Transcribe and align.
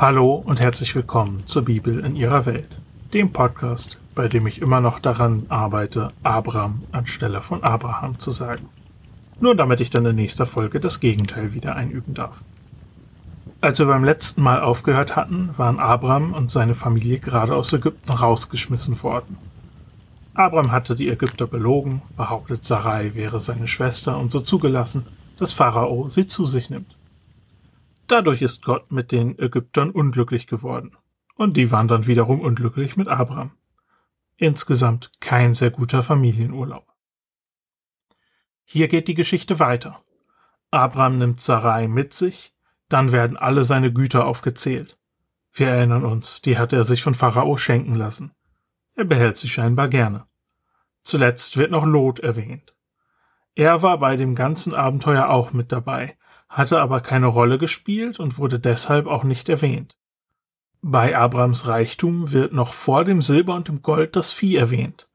Hallo 0.00 0.34
und 0.46 0.60
herzlich 0.60 0.94
willkommen 0.94 1.44
zur 1.44 1.64
Bibel 1.64 1.98
in 2.04 2.14
ihrer 2.14 2.46
Welt, 2.46 2.68
dem 3.12 3.32
Podcast, 3.32 3.98
bei 4.14 4.28
dem 4.28 4.46
ich 4.46 4.62
immer 4.62 4.80
noch 4.80 5.00
daran 5.00 5.46
arbeite, 5.48 6.10
Abraham 6.22 6.82
anstelle 6.92 7.40
von 7.40 7.64
Abraham 7.64 8.16
zu 8.16 8.30
sagen. 8.30 8.68
Nur 9.40 9.56
damit 9.56 9.80
ich 9.80 9.90
dann 9.90 10.06
in 10.06 10.14
nächster 10.14 10.46
Folge 10.46 10.78
das 10.78 11.00
Gegenteil 11.00 11.52
wieder 11.52 11.74
einüben 11.74 12.14
darf. 12.14 12.36
Als 13.60 13.80
wir 13.80 13.86
beim 13.86 14.04
letzten 14.04 14.40
Mal 14.40 14.60
aufgehört 14.60 15.16
hatten, 15.16 15.50
waren 15.56 15.80
Abraham 15.80 16.32
und 16.32 16.52
seine 16.52 16.76
Familie 16.76 17.18
gerade 17.18 17.56
aus 17.56 17.72
Ägypten 17.72 18.12
rausgeschmissen 18.12 19.02
worden. 19.02 19.36
Abraham 20.32 20.70
hatte 20.70 20.94
die 20.94 21.08
Ägypter 21.08 21.48
belogen, 21.48 22.02
behauptet 22.16 22.64
Sarai 22.64 23.16
wäre 23.16 23.40
seine 23.40 23.66
Schwester 23.66 24.16
und 24.16 24.30
so 24.30 24.42
zugelassen, 24.42 25.08
dass 25.40 25.50
Pharao 25.50 26.08
sie 26.08 26.28
zu 26.28 26.46
sich 26.46 26.70
nimmt. 26.70 26.97
Dadurch 28.08 28.40
ist 28.40 28.64
Gott 28.64 28.90
mit 28.90 29.12
den 29.12 29.38
Ägyptern 29.38 29.90
unglücklich 29.90 30.46
geworden. 30.46 30.96
Und 31.34 31.58
die 31.58 31.70
waren 31.70 31.88
dann 31.88 32.06
wiederum 32.06 32.40
unglücklich 32.40 32.96
mit 32.96 33.06
Abraham. 33.06 33.52
Insgesamt 34.38 35.12
kein 35.20 35.52
sehr 35.52 35.70
guter 35.70 36.02
Familienurlaub. 36.02 36.86
Hier 38.64 38.88
geht 38.88 39.08
die 39.08 39.14
Geschichte 39.14 39.60
weiter. 39.60 40.02
Abraham 40.70 41.18
nimmt 41.18 41.40
Sarai 41.40 41.86
mit 41.86 42.14
sich, 42.14 42.54
dann 42.88 43.12
werden 43.12 43.36
alle 43.36 43.64
seine 43.64 43.92
Güter 43.92 44.26
aufgezählt. 44.26 44.98
Wir 45.52 45.68
erinnern 45.68 46.04
uns, 46.04 46.40
die 46.40 46.58
hatte 46.58 46.76
er 46.76 46.84
sich 46.84 47.02
von 47.02 47.14
Pharao 47.14 47.56
schenken 47.56 47.94
lassen. 47.94 48.32
Er 48.94 49.04
behält 49.04 49.36
sie 49.36 49.48
scheinbar 49.48 49.88
gerne. 49.88 50.26
Zuletzt 51.02 51.56
wird 51.56 51.70
noch 51.70 51.84
Lot 51.84 52.20
erwähnt. 52.20 52.74
Er 53.54 53.82
war 53.82 53.98
bei 53.98 54.16
dem 54.16 54.34
ganzen 54.34 54.74
Abenteuer 54.74 55.28
auch 55.28 55.52
mit 55.52 55.72
dabei, 55.72 56.16
hatte 56.48 56.80
aber 56.80 57.00
keine 57.00 57.26
Rolle 57.26 57.58
gespielt 57.58 58.18
und 58.18 58.38
wurde 58.38 58.58
deshalb 58.58 59.06
auch 59.06 59.24
nicht 59.24 59.48
erwähnt. 59.48 59.96
Bei 60.80 61.16
Abrams 61.16 61.66
Reichtum 61.66 62.32
wird 62.32 62.52
noch 62.52 62.72
vor 62.72 63.04
dem 63.04 63.20
Silber 63.20 63.54
und 63.54 63.68
dem 63.68 63.82
Gold 63.82 64.16
das 64.16 64.30
Vieh 64.30 64.56
erwähnt. 64.56 65.08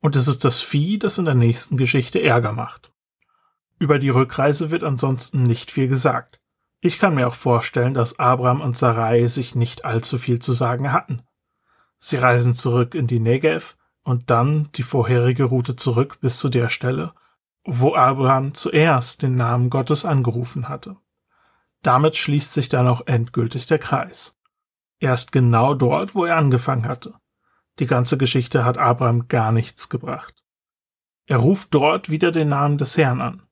Und 0.00 0.16
es 0.16 0.28
ist 0.28 0.44
das 0.44 0.60
Vieh, 0.60 0.98
das 0.98 1.18
in 1.18 1.24
der 1.24 1.34
nächsten 1.34 1.76
Geschichte 1.76 2.20
Ärger 2.22 2.52
macht. 2.52 2.92
Über 3.78 3.98
die 3.98 4.10
Rückreise 4.10 4.70
wird 4.70 4.84
ansonsten 4.84 5.42
nicht 5.42 5.70
viel 5.70 5.88
gesagt. 5.88 6.40
Ich 6.80 6.98
kann 6.98 7.14
mir 7.14 7.28
auch 7.28 7.34
vorstellen, 7.34 7.94
dass 7.94 8.18
Abraham 8.18 8.60
und 8.60 8.76
Sarai 8.76 9.26
sich 9.28 9.54
nicht 9.54 9.84
allzu 9.84 10.18
viel 10.18 10.40
zu 10.40 10.52
sagen 10.52 10.92
hatten. 10.92 11.22
Sie 11.98 12.16
reisen 12.16 12.52
zurück 12.52 12.94
in 12.94 13.06
die 13.06 13.20
Negev 13.20 13.76
und 14.02 14.28
dann 14.28 14.68
die 14.74 14.82
vorherige 14.82 15.44
Route 15.44 15.76
zurück 15.76 16.18
bis 16.20 16.38
zu 16.38 16.50
der 16.50 16.68
Stelle, 16.68 17.14
wo 17.64 17.94
Abraham 17.94 18.54
zuerst 18.54 19.22
den 19.22 19.36
Namen 19.36 19.70
Gottes 19.70 20.04
angerufen 20.04 20.68
hatte. 20.68 20.96
Damit 21.82 22.16
schließt 22.16 22.52
sich 22.52 22.68
dann 22.68 22.88
auch 22.88 23.06
endgültig 23.06 23.66
der 23.66 23.78
Kreis. 23.78 24.38
Erst 24.98 25.32
genau 25.32 25.74
dort, 25.74 26.14
wo 26.14 26.24
er 26.24 26.36
angefangen 26.36 26.86
hatte. 26.86 27.14
Die 27.78 27.86
ganze 27.86 28.16
Geschichte 28.16 28.64
hat 28.64 28.78
Abraham 28.78 29.28
gar 29.28 29.52
nichts 29.52 29.88
gebracht. 29.88 30.34
Er 31.26 31.38
ruft 31.38 31.74
dort 31.74 32.10
wieder 32.10 32.32
den 32.32 32.48
Namen 32.48 32.78
des 32.78 32.96
Herrn 32.96 33.20
an. 33.20 33.42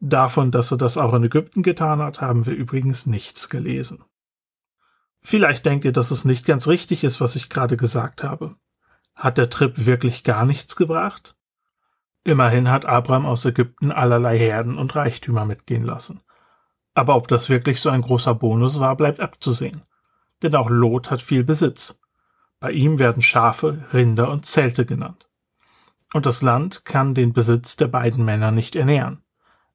Davon, 0.00 0.50
dass 0.50 0.70
er 0.70 0.78
das 0.78 0.98
auch 0.98 1.14
in 1.14 1.24
Ägypten 1.24 1.62
getan 1.62 2.00
hat, 2.00 2.20
haben 2.20 2.46
wir 2.46 2.54
übrigens 2.54 3.06
nichts 3.06 3.48
gelesen. 3.48 4.04
Vielleicht 5.20 5.64
denkt 5.64 5.84
ihr, 5.84 5.92
dass 5.92 6.10
es 6.10 6.24
nicht 6.24 6.44
ganz 6.44 6.66
richtig 6.66 7.04
ist, 7.04 7.20
was 7.20 7.36
ich 7.36 7.48
gerade 7.48 7.76
gesagt 7.76 8.24
habe. 8.24 8.56
Hat 9.14 9.38
der 9.38 9.50
Trip 9.50 9.86
wirklich 9.86 10.24
gar 10.24 10.44
nichts 10.44 10.76
gebracht? 10.76 11.36
Immerhin 12.24 12.70
hat 12.70 12.86
Abraham 12.86 13.26
aus 13.26 13.44
Ägypten 13.44 13.90
allerlei 13.90 14.38
Herden 14.38 14.78
und 14.78 14.94
Reichtümer 14.94 15.44
mitgehen 15.44 15.82
lassen. 15.82 16.20
Aber 16.94 17.16
ob 17.16 17.26
das 17.28 17.48
wirklich 17.48 17.80
so 17.80 17.90
ein 17.90 18.02
großer 18.02 18.34
Bonus 18.34 18.78
war, 18.78 18.96
bleibt 18.96 19.20
abzusehen. 19.20 19.82
Denn 20.42 20.54
auch 20.54 20.70
Lot 20.70 21.10
hat 21.10 21.22
viel 21.22 21.42
Besitz. 21.42 21.98
Bei 22.60 22.70
ihm 22.70 22.98
werden 22.98 23.22
Schafe, 23.22 23.84
Rinder 23.92 24.30
und 24.30 24.46
Zelte 24.46 24.86
genannt. 24.86 25.28
Und 26.12 26.26
das 26.26 26.42
Land 26.42 26.84
kann 26.84 27.14
den 27.14 27.32
Besitz 27.32 27.76
der 27.76 27.88
beiden 27.88 28.24
Männer 28.24 28.52
nicht 28.52 28.76
ernähren. 28.76 29.22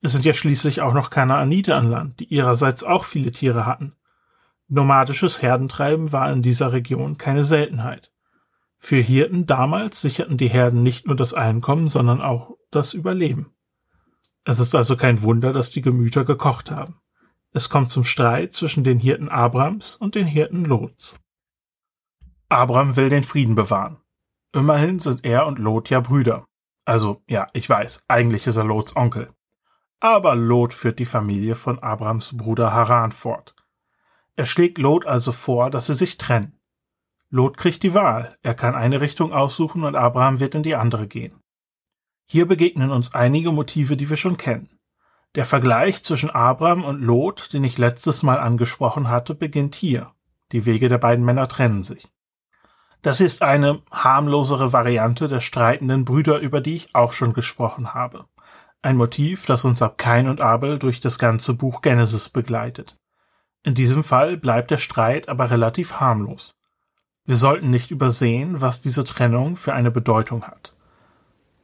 Es 0.02 0.14
sind 0.14 0.24
ja 0.24 0.34
schließlich 0.34 0.81
auch 0.81 0.94
noch 0.94 1.09
Kanaanite 1.09 1.75
an 1.75 1.90
Land, 1.90 2.19
die 2.19 2.25
ihrerseits 2.25 2.84
auch 2.84 3.03
viele 3.03 3.31
Tiere 3.31 3.66
hatten. 3.66 3.96
Nomadisches 4.68 5.41
Herdentreiben 5.41 6.12
war 6.12 6.31
in 6.31 6.41
dieser 6.41 6.72
Region 6.72 7.18
keine 7.18 7.44
Seltenheit. 7.44 8.12
Für 8.78 8.98
Hirten 8.98 9.46
damals 9.46 10.02
sicherten 10.02 10.38
die 10.38 10.50
Herden 10.50 10.84
nicht 10.84 11.08
nur 11.08 11.16
das 11.16 11.34
Einkommen, 11.34 11.88
sondern 11.88 12.22
auch 12.22 12.58
das 12.72 12.94
Überleben. 12.94 13.54
Es 14.44 14.60
ist 14.60 14.76
also 14.76 14.96
kein 14.96 15.22
Wunder, 15.24 15.52
dass 15.52 15.72
die 15.72 15.82
Gemüter 15.82 16.24
gekocht 16.24 16.72
haben. 16.72 17.02
Es 17.52 17.70
kommt 17.70 17.90
zum 17.90 18.04
Streit 18.04 18.54
zwischen 18.54 18.84
den 18.84 19.00
Hirten 19.00 19.30
Abrams 19.30 19.96
und 19.96 20.16
den 20.16 20.28
Hirten 20.28 20.64
Lots. 20.64 21.20
Abram 22.50 22.96
will 22.96 23.10
den 23.10 23.24
Frieden 23.24 23.56
bewahren. 23.56 23.98
Immerhin 24.54 25.00
sind 25.00 25.26
er 25.26 25.48
und 25.48 25.59
Lot 25.59 25.90
ja 25.90 26.00
Brüder. 26.00 26.46
Also, 26.86 27.22
ja, 27.28 27.48
ich 27.54 27.70
weiß, 27.70 28.04
eigentlich 28.08 28.48
ist 28.48 28.56
er 28.56 28.64
Lots 28.64 28.96
Onkel. 28.96 29.34
Aber 30.00 30.36
Lot 30.36 30.74
führt 30.74 31.00
die 31.00 31.06
Familie 31.06 31.56
von 31.56 31.80
Abrams 31.80 32.38
Bruder 32.38 32.72
Haran 32.72 33.12
fort. 33.12 33.56
Er 34.36 34.46
schlägt 34.46 34.78
Lot 34.78 35.06
also 35.06 35.32
vor, 35.32 35.72
dass 35.72 35.88
sie 35.88 35.96
sich 35.96 36.18
trennen. 36.18 36.56
Lot 37.30 37.58
kriegt 37.58 37.84
die 37.84 37.94
Wahl. 37.94 38.38
Er 38.42 38.54
kann 38.54 38.76
eine 38.76 39.02
Richtung 39.02 39.34
aussuchen 39.34 39.84
und 39.84 39.96
Abraham 39.96 40.40
wird 40.40 40.56
in 40.56 40.64
die 40.64 40.76
andere 40.76 41.08
gehen. 41.08 41.42
Hier 42.26 42.46
begegnen 42.46 42.92
uns 42.92 43.14
einige 43.14 43.52
Motive, 43.52 43.98
die 43.98 44.10
wir 44.10 44.18
schon 44.18 44.38
kennen. 44.38 44.70
Der 45.36 45.46
Vergleich 45.46 46.04
zwischen 46.04 46.30
Abraham 46.30 46.84
und 46.84 47.02
Lot, 47.02 47.54
den 47.54 47.64
ich 47.64 47.78
letztes 47.78 48.24
Mal 48.24 48.40
angesprochen 48.40 49.10
hatte, 49.10 49.36
beginnt 49.36 49.76
hier. 49.76 50.12
Die 50.52 50.66
Wege 50.66 50.88
der 50.88 50.98
beiden 50.98 51.26
Männer 51.26 51.48
trennen 51.48 51.84
sich. 51.84 52.08
Das 53.02 53.22
ist 53.22 53.44
eine 53.44 53.82
harmlosere 53.92 54.74
Variante 54.74 55.28
der 55.28 55.40
streitenden 55.40 56.06
Brüder, 56.06 56.40
über 56.40 56.62
die 56.62 56.76
ich 56.76 56.96
auch 56.96 57.14
schon 57.14 57.34
gesprochen 57.34 57.94
habe. 57.94 58.26
Ein 58.82 58.98
Motiv, 58.98 59.46
das 59.46 59.66
uns 59.66 59.82
ab 59.82 59.98
Kain 59.98 60.28
und 60.28 60.42
Abel 60.42 60.80
durch 60.80 61.00
das 61.00 61.20
ganze 61.20 61.54
Buch 61.54 61.82
Genesis 61.82 62.30
begleitet. 62.30 62.98
In 63.64 63.74
diesem 63.74 64.04
Fall 64.04 64.38
bleibt 64.38 64.72
der 64.72 64.78
Streit 64.78 65.30
aber 65.30 65.52
relativ 65.52 66.00
harmlos. 66.00 66.56
Wir 67.28 67.36
sollten 67.36 67.70
nicht 67.70 67.92
übersehen, 67.92 68.62
was 68.62 68.82
diese 68.82 69.04
Trennung 69.04 69.58
für 69.58 69.74
eine 69.74 69.92
Bedeutung 69.92 70.46
hat. 70.46 70.74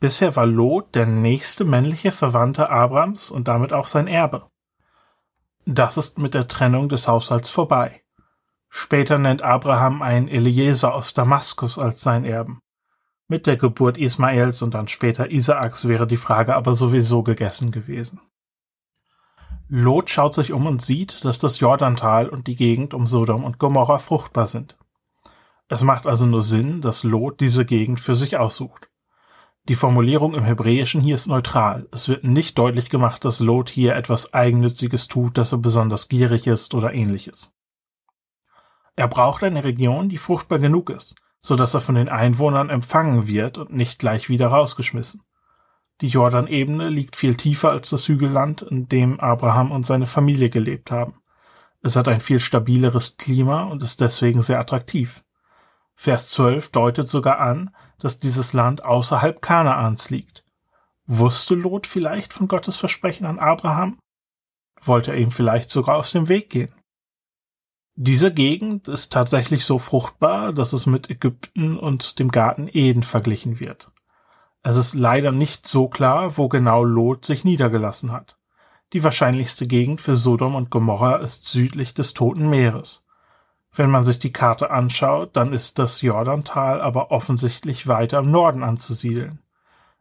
Bisher 0.01 0.35
war 0.35 0.45
Lot 0.45 0.93
der 0.93 1.05
nächste 1.05 1.63
männliche 1.63 2.11
Verwandte 2.11 2.69
Abrams 2.69 3.31
und 3.31 3.47
damit 3.47 3.71
auch 3.71 3.87
sein 3.87 4.07
Erbe. 4.07 4.49
Das 5.65 5.95
ist 5.95 6.19
mit 6.19 6.33
der 6.33 6.49
Trennung 6.49 6.89
des 6.89 7.07
Haushalts 7.07 7.49
vorbei. 7.49 8.01
Später 8.67 9.17
nennt 9.17 9.41
Abraham 9.41 10.01
einen 10.01 10.27
Eliezer 10.27 10.93
aus 10.93 11.13
Damaskus 11.13 11.79
als 11.79 12.01
sein 12.01 12.25
Erben. 12.25 12.59
Mit 13.29 13.47
der 13.47 13.55
Geburt 13.55 13.97
Ismaels 13.97 14.61
und 14.63 14.73
dann 14.73 14.89
später 14.89 15.31
Isaaks 15.31 15.87
wäre 15.87 16.07
die 16.07 16.17
Frage 16.17 16.57
aber 16.57 16.75
sowieso 16.75 17.23
gegessen 17.23 17.71
gewesen. 17.71 18.19
Lot 19.69 20.09
schaut 20.09 20.33
sich 20.33 20.51
um 20.51 20.67
und 20.67 20.81
sieht, 20.81 21.23
dass 21.23 21.39
das 21.39 21.61
Jordantal 21.61 22.27
und 22.27 22.47
die 22.47 22.57
Gegend 22.57 22.93
um 22.93 23.07
Sodom 23.07 23.45
und 23.45 23.59
Gomorra 23.59 23.99
fruchtbar 23.99 24.47
sind. 24.47 24.77
Es 25.73 25.81
macht 25.81 26.05
also 26.05 26.27
nur 26.27 26.43
Sinn, 26.43 26.81
dass 26.81 27.03
Lot 27.03 27.39
diese 27.39 27.65
Gegend 27.65 27.99
für 27.99 28.13
sich 28.13 28.37
aussucht. 28.37 28.91
Die 29.67 29.73
Formulierung 29.73 30.35
im 30.35 30.43
Hebräischen 30.43 31.01
hier 31.01 31.15
ist 31.15 31.25
neutral. 31.25 31.87
Es 31.91 32.07
wird 32.07 32.23
nicht 32.23 32.59
deutlich 32.59 32.91
gemacht, 32.91 33.25
dass 33.25 33.39
Lot 33.39 33.71
hier 33.71 33.95
etwas 33.95 34.35
Eigennütziges 34.35 35.07
tut, 35.07 35.35
dass 35.35 35.51
er 35.51 35.57
besonders 35.57 36.09
gierig 36.09 36.45
ist 36.45 36.75
oder 36.75 36.93
ähnliches. 36.93 37.51
Er 38.95 39.07
braucht 39.07 39.43
eine 39.43 39.63
Region, 39.63 40.09
die 40.09 40.19
fruchtbar 40.19 40.59
genug 40.59 40.91
ist, 40.91 41.15
so 41.41 41.55
dass 41.55 41.73
er 41.73 41.81
von 41.81 41.95
den 41.95 42.07
Einwohnern 42.07 42.69
empfangen 42.69 43.25
wird 43.25 43.57
und 43.57 43.73
nicht 43.73 43.97
gleich 43.97 44.29
wieder 44.29 44.49
rausgeschmissen. 44.49 45.23
Die 46.01 46.09
Jordanebene 46.09 46.89
liegt 46.89 47.15
viel 47.15 47.35
tiefer 47.35 47.71
als 47.71 47.89
das 47.89 48.07
Hügelland, 48.07 48.61
in 48.61 48.89
dem 48.89 49.19
Abraham 49.19 49.71
und 49.71 49.87
seine 49.87 50.05
Familie 50.05 50.51
gelebt 50.51 50.91
haben. 50.91 51.15
Es 51.81 51.95
hat 51.95 52.07
ein 52.07 52.21
viel 52.21 52.39
stabileres 52.39 53.17
Klima 53.17 53.63
und 53.63 53.81
ist 53.81 54.01
deswegen 54.01 54.43
sehr 54.43 54.59
attraktiv. 54.59 55.23
Vers 55.95 56.29
12 56.31 56.71
deutet 56.71 57.07
sogar 57.07 57.39
an, 57.39 57.75
dass 57.99 58.19
dieses 58.19 58.53
Land 58.53 58.83
außerhalb 58.83 59.41
Kanaans 59.41 60.09
liegt. 60.09 60.43
Wusste 61.05 61.55
Lot 61.55 61.87
vielleicht 61.87 62.33
von 62.33 62.47
Gottes 62.47 62.75
Versprechen 62.75 63.25
an 63.25 63.39
Abraham? 63.39 63.99
Wollte 64.81 65.11
er 65.11 65.17
ihm 65.17 65.31
vielleicht 65.31 65.69
sogar 65.69 65.97
aus 65.97 66.11
dem 66.11 66.29
Weg 66.29 66.49
gehen? 66.49 66.73
Diese 67.95 68.33
Gegend 68.33 68.87
ist 68.87 69.13
tatsächlich 69.13 69.65
so 69.65 69.77
fruchtbar, 69.77 70.51
dass 70.51 70.73
es 70.73 70.85
mit 70.87 71.09
Ägypten 71.09 71.77
und 71.77 72.17
dem 72.17 72.31
Garten 72.31 72.67
Eden 72.71 73.03
verglichen 73.03 73.59
wird. 73.59 73.91
Es 74.63 74.77
ist 74.77 74.95
leider 74.95 75.31
nicht 75.31 75.67
so 75.67 75.89
klar, 75.89 76.37
wo 76.37 76.47
genau 76.47 76.83
Lot 76.83 77.25
sich 77.25 77.43
niedergelassen 77.43 78.11
hat. 78.11 78.37
Die 78.93 79.03
wahrscheinlichste 79.03 79.67
Gegend 79.67 80.01
für 80.01 80.15
Sodom 80.15 80.55
und 80.55 80.71
Gomorra 80.71 81.17
ist 81.17 81.45
südlich 81.45 81.93
des 81.93 82.13
Toten 82.13 82.49
Meeres. 82.49 83.02
Wenn 83.75 83.89
man 83.89 84.05
sich 84.05 84.19
die 84.19 84.31
Karte 84.31 84.69
anschaut, 84.69 85.35
dann 85.35 85.51
ist 85.51 85.79
das 85.79 86.01
Jordantal 86.01 86.79
aber 86.79 87.09
offensichtlich 87.09 87.87
weiter 87.87 88.19
im 88.19 88.29
Norden 88.29 88.63
anzusiedeln. 88.63 89.39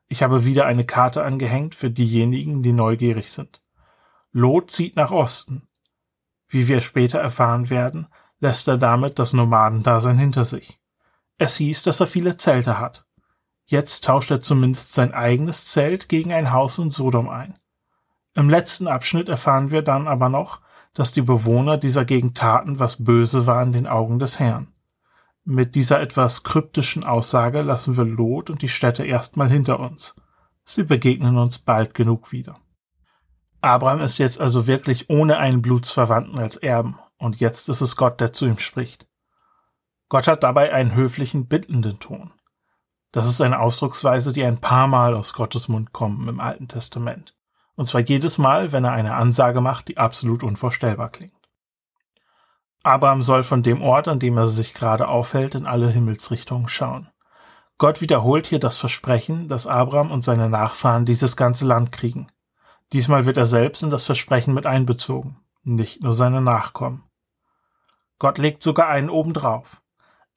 Ich 0.08 0.22
habe 0.22 0.44
wieder 0.44 0.66
eine 0.66 0.84
Karte 0.84 1.24
angehängt 1.24 1.74
für 1.74 1.90
diejenigen, 1.90 2.62
die 2.62 2.72
neugierig 2.72 3.32
sind. 3.32 3.62
Lot 4.30 4.70
zieht 4.70 4.96
nach 4.96 5.10
Osten. 5.10 5.68
Wie 6.48 6.68
wir 6.68 6.82
später 6.82 7.18
erfahren 7.18 7.70
werden, 7.70 8.08
lässt 8.40 8.68
er 8.68 8.76
damit 8.76 9.18
das 9.18 9.32
Nomadendasein 9.32 10.18
hinter 10.18 10.44
sich. 10.44 10.78
Es 11.38 11.56
hieß, 11.56 11.82
dass 11.82 12.00
er 12.00 12.06
viele 12.06 12.36
Zelte 12.36 12.78
hat. 12.78 13.06
Jetzt 13.64 14.04
tauscht 14.04 14.30
er 14.30 14.42
zumindest 14.42 14.92
sein 14.92 15.14
eigenes 15.14 15.66
Zelt 15.66 16.10
gegen 16.10 16.32
ein 16.32 16.52
Haus 16.52 16.78
in 16.78 16.90
Sodom 16.90 17.28
ein. 17.28 17.58
Im 18.34 18.50
letzten 18.50 18.86
Abschnitt 18.86 19.28
erfahren 19.28 19.70
wir 19.70 19.82
dann 19.82 20.08
aber 20.08 20.28
noch, 20.28 20.60
dass 20.94 21.12
die 21.12 21.22
Bewohner 21.22 21.78
dieser 21.78 22.04
Gegend 22.04 22.36
taten, 22.36 22.78
was 22.78 23.04
böse 23.04 23.46
war 23.46 23.62
in 23.62 23.72
den 23.72 23.86
Augen 23.86 24.18
des 24.18 24.38
Herrn. 24.38 24.68
Mit 25.44 25.74
dieser 25.74 26.00
etwas 26.00 26.44
kryptischen 26.44 27.04
Aussage 27.04 27.62
lassen 27.62 27.96
wir 27.96 28.04
Lot 28.04 28.50
und 28.50 28.62
die 28.62 28.68
Städte 28.68 29.04
erstmal 29.04 29.48
hinter 29.48 29.80
uns. 29.80 30.14
Sie 30.64 30.84
begegnen 30.84 31.36
uns 31.36 31.58
bald 31.58 31.94
genug 31.94 32.30
wieder. 32.30 32.60
Abraham 33.60 34.00
ist 34.00 34.18
jetzt 34.18 34.40
also 34.40 34.66
wirklich 34.66 35.08
ohne 35.10 35.38
einen 35.38 35.62
Blutsverwandten 35.62 36.38
als 36.38 36.56
Erben, 36.56 36.98
und 37.16 37.40
jetzt 37.40 37.68
ist 37.68 37.80
es 37.80 37.96
Gott, 37.96 38.20
der 38.20 38.32
zu 38.32 38.46
ihm 38.46 38.58
spricht. 38.58 39.06
Gott 40.08 40.26
hat 40.26 40.42
dabei 40.42 40.72
einen 40.72 40.94
höflichen, 40.94 41.46
bittenden 41.46 41.98
Ton. 41.98 42.32
Das 43.12 43.28
ist 43.28 43.40
eine 43.40 43.60
Ausdrucksweise, 43.60 44.32
die 44.32 44.44
ein 44.44 44.58
paar 44.58 44.86
Mal 44.86 45.14
aus 45.14 45.32
Gottes 45.32 45.68
Mund 45.68 45.92
kommen 45.92 46.28
im 46.28 46.40
Alten 46.40 46.68
Testament. 46.68 47.34
Und 47.82 47.86
zwar 47.86 48.02
jedes 48.02 48.38
Mal, 48.38 48.70
wenn 48.70 48.84
er 48.84 48.92
eine 48.92 49.16
Ansage 49.16 49.60
macht, 49.60 49.88
die 49.88 49.98
absolut 49.98 50.44
unvorstellbar 50.44 51.08
klingt. 51.08 51.34
Abraham 52.84 53.24
soll 53.24 53.42
von 53.42 53.64
dem 53.64 53.82
Ort, 53.82 54.06
an 54.06 54.20
dem 54.20 54.38
er 54.38 54.46
sich 54.46 54.72
gerade 54.72 55.08
aufhält, 55.08 55.56
in 55.56 55.66
alle 55.66 55.90
Himmelsrichtungen 55.90 56.68
schauen. 56.68 57.10
Gott 57.78 58.00
wiederholt 58.00 58.46
hier 58.46 58.60
das 58.60 58.76
Versprechen, 58.76 59.48
dass 59.48 59.66
Abraham 59.66 60.12
und 60.12 60.22
seine 60.22 60.48
Nachfahren 60.48 61.06
dieses 61.06 61.36
ganze 61.36 61.64
Land 61.64 61.90
kriegen. 61.90 62.28
Diesmal 62.92 63.26
wird 63.26 63.36
er 63.36 63.46
selbst 63.46 63.82
in 63.82 63.90
das 63.90 64.04
Versprechen 64.04 64.54
mit 64.54 64.64
einbezogen, 64.64 65.40
nicht 65.64 66.04
nur 66.04 66.14
seine 66.14 66.40
Nachkommen. 66.40 67.02
Gott 68.20 68.38
legt 68.38 68.62
sogar 68.62 68.86
einen 68.90 69.10
obendrauf. 69.10 69.82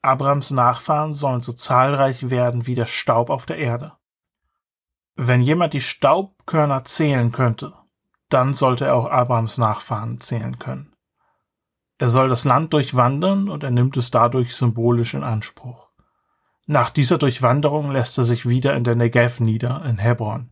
Abrahams 0.02 0.50
Nachfahren 0.50 1.12
sollen 1.12 1.42
so 1.42 1.52
zahlreich 1.52 2.28
werden 2.28 2.66
wie 2.66 2.74
der 2.74 2.86
Staub 2.86 3.30
auf 3.30 3.46
der 3.46 3.58
Erde. 3.58 3.92
Wenn 5.16 5.40
jemand 5.40 5.72
die 5.72 5.80
Staubkörner 5.80 6.84
zählen 6.84 7.32
könnte, 7.32 7.72
dann 8.28 8.52
sollte 8.52 8.84
er 8.84 8.94
auch 8.94 9.10
Abrahams 9.10 9.56
Nachfahren 9.56 10.20
zählen 10.20 10.58
können. 10.58 10.92
Er 11.96 12.10
soll 12.10 12.28
das 12.28 12.44
Land 12.44 12.74
durchwandern 12.74 13.48
und 13.48 13.64
er 13.64 13.70
nimmt 13.70 13.96
es 13.96 14.10
dadurch 14.10 14.54
symbolisch 14.54 15.14
in 15.14 15.24
Anspruch. 15.24 15.88
Nach 16.66 16.90
dieser 16.90 17.16
Durchwanderung 17.16 17.92
lässt 17.92 18.18
er 18.18 18.24
sich 18.24 18.46
wieder 18.46 18.74
in 18.74 18.84
der 18.84 18.94
Negev 18.94 19.42
nieder, 19.42 19.82
in 19.86 19.96
Hebron. 19.96 20.50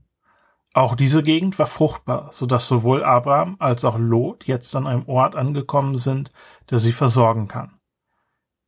Auch 0.73 0.95
diese 0.95 1.23
Gegend 1.23 1.59
war 1.59 1.67
fruchtbar, 1.67 2.31
so 2.33 2.47
dass 2.47 2.67
sowohl 2.67 3.05
Abraham 3.05 3.57
als 3.59 3.85
auch 3.85 3.99
Lot 3.99 4.47
jetzt 4.47 4.75
an 4.75 4.87
einem 4.87 5.07
Ort 5.07 5.37
angekommen 5.37 5.99
sind, 5.99 6.33
der 6.71 6.79
sie 6.79 6.93
versorgen 6.93 7.49
kann. 7.49 7.79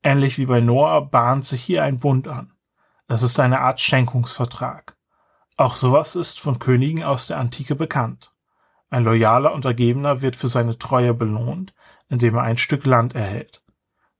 Ähnlich 0.02 0.37
wie 0.37 0.46
bei 0.46 0.60
Noah 0.60 1.08
bahnt 1.08 1.46
sich 1.46 1.62
hier 1.62 1.82
ein 1.82 1.99
Bund 1.99 2.28
an. 2.28 2.52
Es 3.08 3.22
ist 3.22 3.40
eine 3.40 3.60
Art 3.60 3.81
Schenkungsvertrag. 3.81 4.96
Auch 5.56 5.76
sowas 5.76 6.17
ist 6.17 6.38
von 6.38 6.58
Königen 6.58 7.03
aus 7.03 7.29
der 7.29 7.38
Antike 7.38 7.75
bekannt. 7.75 8.32
Ein 8.91 9.05
loyaler 9.05 9.53
Untergebener 9.53 10.20
wird 10.20 10.37
für 10.37 10.49
seine 10.49 10.79
Treue 10.79 11.14
belohnt, 11.14 11.75
indem 12.08 12.35
er 12.37 12.43
ein 12.43 12.58
Stück 12.58 12.85
Land 12.85 13.14
erhält. 13.14 13.62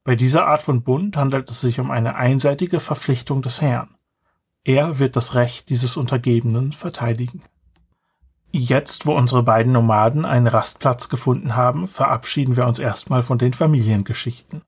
Bei 0.03 0.17
dieser 0.17 0.47
Art 0.47 0.63
von 0.63 0.83
Bund 0.83 1.17
handelt 1.17 1.51
es 1.51 1.61
sich 1.61 1.79
um 1.79 1.91
eine 1.91 2.15
einseitige 2.17 2.81
Verpflichtung 2.81 3.43
des 3.43 3.61
Herrn. 3.61 3.97
Er 4.65 4.99
wird 4.99 5.15
das 5.15 5.35
Recht 5.35 5.69
dieses 5.69 5.97
Untergebenen 5.97 6.73
verteidigen. 6.73 7.43
Jetzt, 8.51 9.05
wo 9.05 9.15
unsere 9.15 9.43
beiden 9.43 9.73
Nomaden 9.73 10.25
einen 10.25 10.47
Rastplatz 10.47 11.09
gefunden 11.11 11.55
haben, 11.55 11.87
verabschieden 11.87 12.57
wir 12.57 12.67
uns 12.67 12.79
erstmal 12.79 13.23
von 13.23 13.37
den 13.39 13.53
Familiengeschichten. 13.53 14.63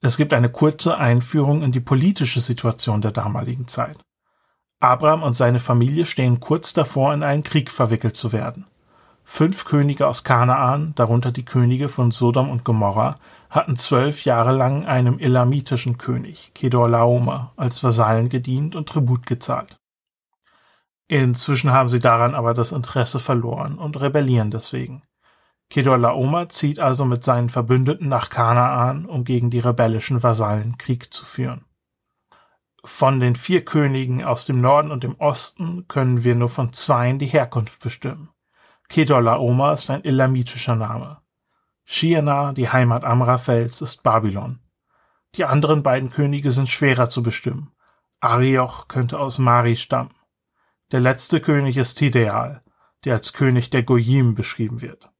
Es 0.00 0.16
gibt 0.16 0.32
eine 0.32 0.48
kurze 0.48 0.96
Einführung 0.96 1.62
in 1.62 1.72
die 1.72 1.80
politische 1.80 2.40
Situation 2.40 3.02
der 3.02 3.12
damaligen 3.12 3.68
Zeit. 3.68 4.05
Abraham 4.80 5.22
und 5.22 5.34
seine 5.34 5.60
Familie 5.60 6.06
stehen 6.06 6.40
kurz 6.40 6.72
davor, 6.72 7.14
in 7.14 7.22
einen 7.22 7.42
Krieg 7.42 7.70
verwickelt 7.70 8.14
zu 8.14 8.32
werden. 8.32 8.66
Fünf 9.24 9.64
Könige 9.64 10.06
aus 10.06 10.22
Kanaan, 10.22 10.94
darunter 10.94 11.32
die 11.32 11.44
Könige 11.44 11.88
von 11.88 12.12
Sodom 12.12 12.48
und 12.48 12.64
Gomorra, 12.64 13.18
hatten 13.50 13.76
zwölf 13.76 14.24
Jahre 14.24 14.52
lang 14.52 14.86
einem 14.86 15.18
elamitischen 15.18 15.98
König, 15.98 16.52
Kedorlaomer, 16.54 17.52
als 17.56 17.82
Vasallen 17.82 18.28
gedient 18.28 18.76
und 18.76 18.88
Tribut 18.88 19.26
gezahlt. 19.26 19.76
Inzwischen 21.08 21.72
haben 21.72 21.88
sie 21.88 22.00
daran 22.00 22.34
aber 22.34 22.54
das 22.54 22.72
Interesse 22.72 23.18
verloren 23.18 23.78
und 23.78 24.00
rebellieren 24.00 24.50
deswegen. 24.50 25.02
Kedorlaomer 25.70 26.48
zieht 26.48 26.78
also 26.78 27.04
mit 27.04 27.24
seinen 27.24 27.48
Verbündeten 27.48 28.08
nach 28.08 28.30
Kanaan, 28.30 29.06
um 29.06 29.24
gegen 29.24 29.50
die 29.50 29.58
rebellischen 29.58 30.22
Vasallen 30.22 30.78
Krieg 30.78 31.12
zu 31.12 31.24
führen. 31.24 31.65
Von 32.86 33.18
den 33.18 33.34
vier 33.34 33.64
Königen 33.64 34.22
aus 34.22 34.46
dem 34.46 34.60
Norden 34.60 34.92
und 34.92 35.02
dem 35.02 35.16
Osten 35.16 35.88
können 35.88 36.22
wir 36.22 36.36
nur 36.36 36.48
von 36.48 36.72
zweien 36.72 37.18
die 37.18 37.26
Herkunft 37.26 37.82
bestimmen. 37.82 38.28
Kedorlaomer 38.88 39.72
ist 39.72 39.90
ein 39.90 40.04
elamitischer 40.04 40.76
Name. 40.76 41.20
Shiana, 41.84 42.52
die 42.52 42.68
Heimat 42.68 43.04
Amraphels, 43.04 43.82
ist 43.82 44.04
Babylon. 44.04 44.60
Die 45.34 45.44
anderen 45.44 45.82
beiden 45.82 46.10
Könige 46.10 46.52
sind 46.52 46.68
schwerer 46.68 47.08
zu 47.08 47.24
bestimmen. 47.24 47.72
Arioch 48.20 48.86
könnte 48.86 49.18
aus 49.18 49.38
Mari 49.38 49.74
stammen. 49.74 50.14
Der 50.92 51.00
letzte 51.00 51.40
König 51.40 51.76
ist 51.76 51.96
Tideal, 51.96 52.62
der 53.04 53.14
als 53.14 53.32
König 53.32 53.68
der 53.68 53.82
Goyim 53.82 54.36
beschrieben 54.36 54.80
wird. 54.80 55.10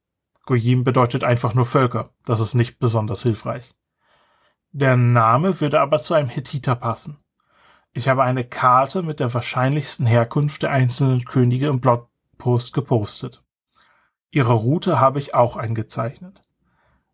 Goyim 0.45 0.85
bedeutet 0.85 1.25
einfach 1.25 1.53
nur 1.53 1.65
Völker, 1.65 2.11
das 2.23 2.39
ist 2.39 2.53
nicht 2.53 2.79
besonders 2.79 3.23
hilfreich. 3.23 3.75
Der 4.71 4.95
Name 4.95 5.59
würde 5.59 5.81
aber 5.81 5.99
zu 5.99 6.13
einem 6.13 6.29
Hethiter 6.29 6.75
passen. 6.75 7.21
Ich 7.93 8.07
habe 8.07 8.23
eine 8.23 8.43
Karte 8.43 9.03
mit 9.03 9.19
der 9.19 9.33
wahrscheinlichsten 9.33 10.05
Herkunft 10.05 10.63
der 10.63 10.71
einzelnen 10.71 11.25
Könige 11.25 11.67
im 11.67 11.79
Blogpost 11.79 12.73
gepostet. 12.73 13.43
Ihre 14.29 14.53
Route 14.53 14.99
habe 14.99 15.19
ich 15.19 15.33
auch 15.33 15.55
eingezeichnet. 15.55 16.41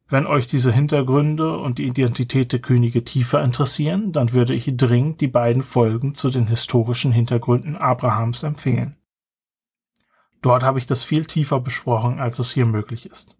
Wenn 0.09 0.27
euch 0.27 0.47
diese 0.47 0.71
Hintergründe 0.71 1.57
und 1.57 1.77
die 1.77 1.87
Identität 1.87 2.51
der 2.51 2.59
Könige 2.59 3.03
tiefer 3.03 3.43
interessieren, 3.43 4.11
dann 4.11 4.33
würde 4.33 4.53
ich 4.53 4.69
dringend 4.75 5.21
die 5.21 5.27
beiden 5.27 5.63
Folgen 5.63 6.13
zu 6.13 6.29
den 6.29 6.47
historischen 6.47 7.11
Hintergründen 7.11 7.77
Abrahams 7.77 8.43
empfehlen. 8.43 8.97
Dort 10.41 10.61
habe 10.61 10.77
ich 10.77 10.85
das 10.85 11.03
viel 11.03 11.25
tiefer 11.25 11.61
besprochen, 11.61 12.19
als 12.19 12.37
es 12.37 12.51
hier 12.51 12.65
möglich 12.65 13.09
ist. 13.09 13.35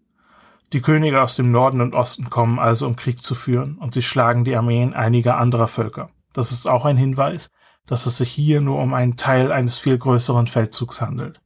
Die 0.71 0.81
Könige 0.81 1.21
aus 1.21 1.35
dem 1.35 1.51
Norden 1.51 1.81
und 1.81 1.93
Osten 1.93 2.29
kommen 2.29 2.57
also, 2.57 2.87
um 2.87 2.95
Krieg 2.95 3.21
zu 3.21 3.35
führen, 3.35 3.77
und 3.77 3.93
sie 3.93 4.01
schlagen 4.01 4.43
die 4.43 4.55
Armeen 4.55 4.93
einiger 4.93 5.37
anderer 5.37 5.67
Völker. 5.67 6.09
Das 6.33 6.51
ist 6.51 6.67
auch 6.67 6.85
ein 6.85 6.97
Hinweis, 6.97 7.51
dass 7.85 8.05
es 8.05 8.17
sich 8.17 8.31
hier 8.31 8.61
nur 8.61 8.81
um 8.81 8.93
einen 8.93 9.17
Teil 9.17 9.51
eines 9.51 9.77
viel 9.77 9.97
größeren 9.97 10.47
Feldzugs 10.47 11.01
handelt. 11.01 11.41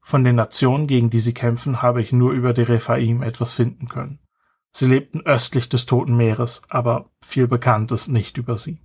Von 0.00 0.24
den 0.24 0.36
Nationen, 0.36 0.86
gegen 0.86 1.10
die 1.10 1.20
sie 1.20 1.34
kämpfen, 1.34 1.82
habe 1.82 2.00
ich 2.00 2.12
nur 2.12 2.32
über 2.32 2.52
die 2.52 2.62
Rephaim 2.62 3.22
etwas 3.22 3.52
finden 3.52 3.88
können. 3.88 4.20
Sie 4.72 4.86
lebten 4.86 5.22
östlich 5.22 5.68
des 5.68 5.86
Toten 5.86 6.16
Meeres, 6.16 6.62
aber 6.68 7.10
viel 7.20 7.48
bekannt 7.48 7.92
ist 7.92 8.08
nicht 8.08 8.36
über 8.36 8.56
sie. 8.56 8.78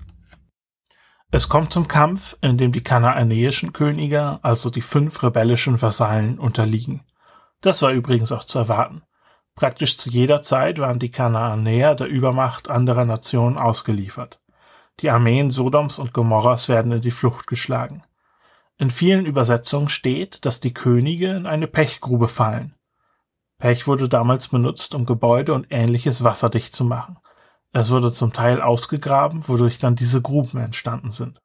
Es 1.29 1.47
kommt 1.47 1.71
zum 1.71 1.87
Kampf, 1.87 2.37
in 2.41 2.57
dem 2.57 2.73
die 2.73 2.83
kanaanäischen 2.83 3.71
Könige, 3.71 4.39
also 4.41 4.69
die 4.69 4.81
fünf 4.81 5.23
rebellischen 5.23 5.81
Vasallen, 5.81 6.39
unterliegen. 6.39 7.03
Das 7.61 7.81
war 7.81 7.91
übrigens 7.91 8.33
auch 8.33 8.43
zu 8.43 8.59
erwarten. 8.59 9.03
Praktisch 9.55 9.97
zu 9.97 10.09
jeder 10.09 10.41
Zeit 10.41 10.79
waren 10.79 10.99
die 10.99 11.11
Kanaanäer 11.11 11.95
der 11.95 12.07
Übermacht 12.07 12.69
anderer 12.69 13.05
Nationen 13.05 13.57
ausgeliefert. 13.57 14.40
Die 14.99 15.09
Armeen 15.09 15.49
Sodoms 15.49 15.97
und 15.97 16.13
Gomorras 16.13 16.69
werden 16.69 16.91
in 16.91 17.01
die 17.01 17.11
Flucht 17.11 17.47
geschlagen. 17.47 18.03
In 18.77 18.89
vielen 18.89 19.25
Übersetzungen 19.25 19.89
steht, 19.89 20.45
dass 20.45 20.59
die 20.59 20.73
Könige 20.73 21.31
in 21.31 21.45
eine 21.45 21.67
Pechgrube 21.67 22.27
fallen. 22.27 22.75
Pech 23.57 23.85
wurde 23.85 24.09
damals 24.09 24.47
benutzt, 24.47 24.95
um 24.95 25.05
Gebäude 25.05 25.53
und 25.53 25.67
ähnliches 25.69 26.23
wasserdicht 26.23 26.73
zu 26.73 26.83
machen. 26.83 27.19
Es 27.73 27.91
wurde 27.91 28.11
zum 28.11 28.33
Teil 28.33 28.59
ausgegraben, 28.59 29.47
wodurch 29.47 29.77
dann 29.77 29.95
diese 29.95 30.21
Gruben 30.21 30.59
entstanden 30.59 31.11
sind. 31.11 31.41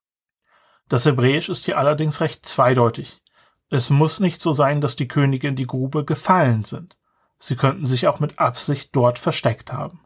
Das 0.88 1.05
Hebräisch 1.05 1.49
ist 1.49 1.67
hier 1.67 1.79
allerdings 1.79 2.21
recht 2.21 2.47
zweideutig. 2.47 3.21
Es 3.69 3.91
muss 3.91 4.21
nicht 4.21 4.41
so 4.41 4.53
sein, 4.53 4.81
dass 4.81 4.97
die 4.97 5.09
Könige 5.09 5.49
in 5.49 5.57
die 5.57 5.67
Grube 5.67 6.05
gefallen 6.05 6.65
sind. 6.65 6.97
Sie 7.38 7.57
könnten 7.57 7.85
sich 7.85 8.09
auch 8.09 8.19
mit 8.19 8.38
Absicht 8.38 8.97
dort 8.97 9.19
versteckt 9.19 9.73
haben. 9.73 10.00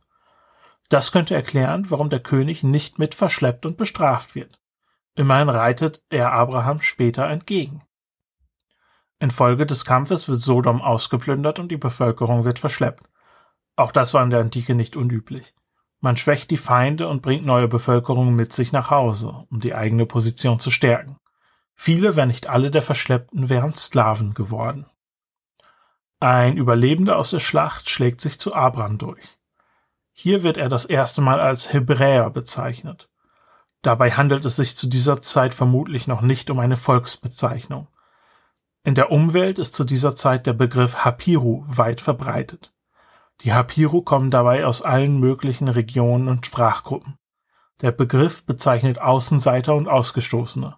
Das 0.91 1.13
könnte 1.13 1.37
erklären, 1.37 1.89
warum 1.89 2.11
der 2.11 2.21
König 2.21 2.65
nicht 2.65 2.99
mit 2.99 3.15
verschleppt 3.15 3.65
und 3.65 3.79
bestraft 3.79 4.35
wird. 4.35 4.61
Immerhin 5.15 5.49
reitet 5.49 6.03
er 6.11 6.33
Abraham 6.33 6.81
später 6.81 7.29
entgegen. 7.29 7.83
Infolge 9.21 9.67
des 9.67 9.85
Kampfes 9.85 10.29
wird 10.29 10.41
Sodom 10.41 10.83
ausgeplündert 10.83 11.61
und 11.61 11.69
die 11.69 11.77
Bevölkerung 11.77 12.45
wird 12.45 12.59
verschleppt. 12.59 13.09
Auch 13.77 13.93
das 13.93 14.15
war 14.15 14.25
in 14.25 14.31
der 14.31 14.41
Antike 14.41 14.75
nicht 14.75 14.97
unüblich. 14.97 15.55
Man 16.01 16.17
schwächt 16.17 16.51
die 16.51 16.57
Feinde 16.57 17.07
und 17.07 17.23
bringt 17.23 17.47
neue 17.47 17.69
Bevölkerung 17.69 18.35
mit 18.35 18.53
sich 18.53 18.73
nach 18.73 18.91
Hause, 18.91 19.47
um 19.49 19.61
die 19.61 19.75
eigene 19.75 20.07
Position 20.07 20.59
zu 20.59 20.73
stärken. 20.73 21.19
Viele, 21.77 22.17
wenn 22.17 22.29
nicht 22.29 22.49
alle 22.49 22.73
der 22.73 22.83
Verschleppten 22.83 23.49
wären 23.49 23.75
Sklaven 23.75 24.35
geworden. 24.35 24.87
Ein 26.19 26.57
Überlebender 26.57 27.17
aus 27.17 27.31
der 27.31 27.39
Schlacht 27.39 27.89
schlägt 27.89 28.21
sich 28.21 28.41
zu 28.41 28.55
Abraham 28.55 28.99
durch. 28.99 29.40
Hier 30.23 30.43
wird 30.43 30.59
er 30.59 30.69
das 30.69 30.85
erste 30.85 31.23
Mal 31.23 31.41
als 31.41 31.73
Hebräer 31.73 32.29
bezeichnet. 32.29 33.09
Dabei 33.81 34.11
handelt 34.11 34.45
es 34.45 34.57
sich 34.57 34.77
zu 34.77 34.87
dieser 34.87 35.23
Zeit 35.23 35.55
vermutlich 35.55 36.07
noch 36.07 36.21
nicht 36.21 36.50
um 36.50 36.59
eine 36.59 36.77
Volksbezeichnung. 36.77 37.89
In 38.85 38.95
der 38.95 39.11
Umwelt 39.11 39.59
ist 39.59 39.75
zu 39.75 39.83
dieser 39.83 40.15
Zeit 40.15 40.47
der 40.47 40.53
Begriff 40.53 41.07
Hapiru 41.07 41.65
weit 41.69 42.03
verbreitet. 42.03 42.75
Die 43.41 43.55
Hapiru 43.55 44.03
kommen 44.03 44.31
dabei 44.31 44.67
aus 44.67 44.83
allen 44.83 45.19
möglichen 45.19 45.69
Regionen 45.69 46.29
und 46.29 46.45
Sprachgruppen. 46.45 47.17
Der 47.81 47.91
Begriff 47.91 48.45
bezeichnet 48.45 49.00
Außenseiter 49.00 49.75
und 49.75 49.89
Ausgestoßene. 49.89 50.77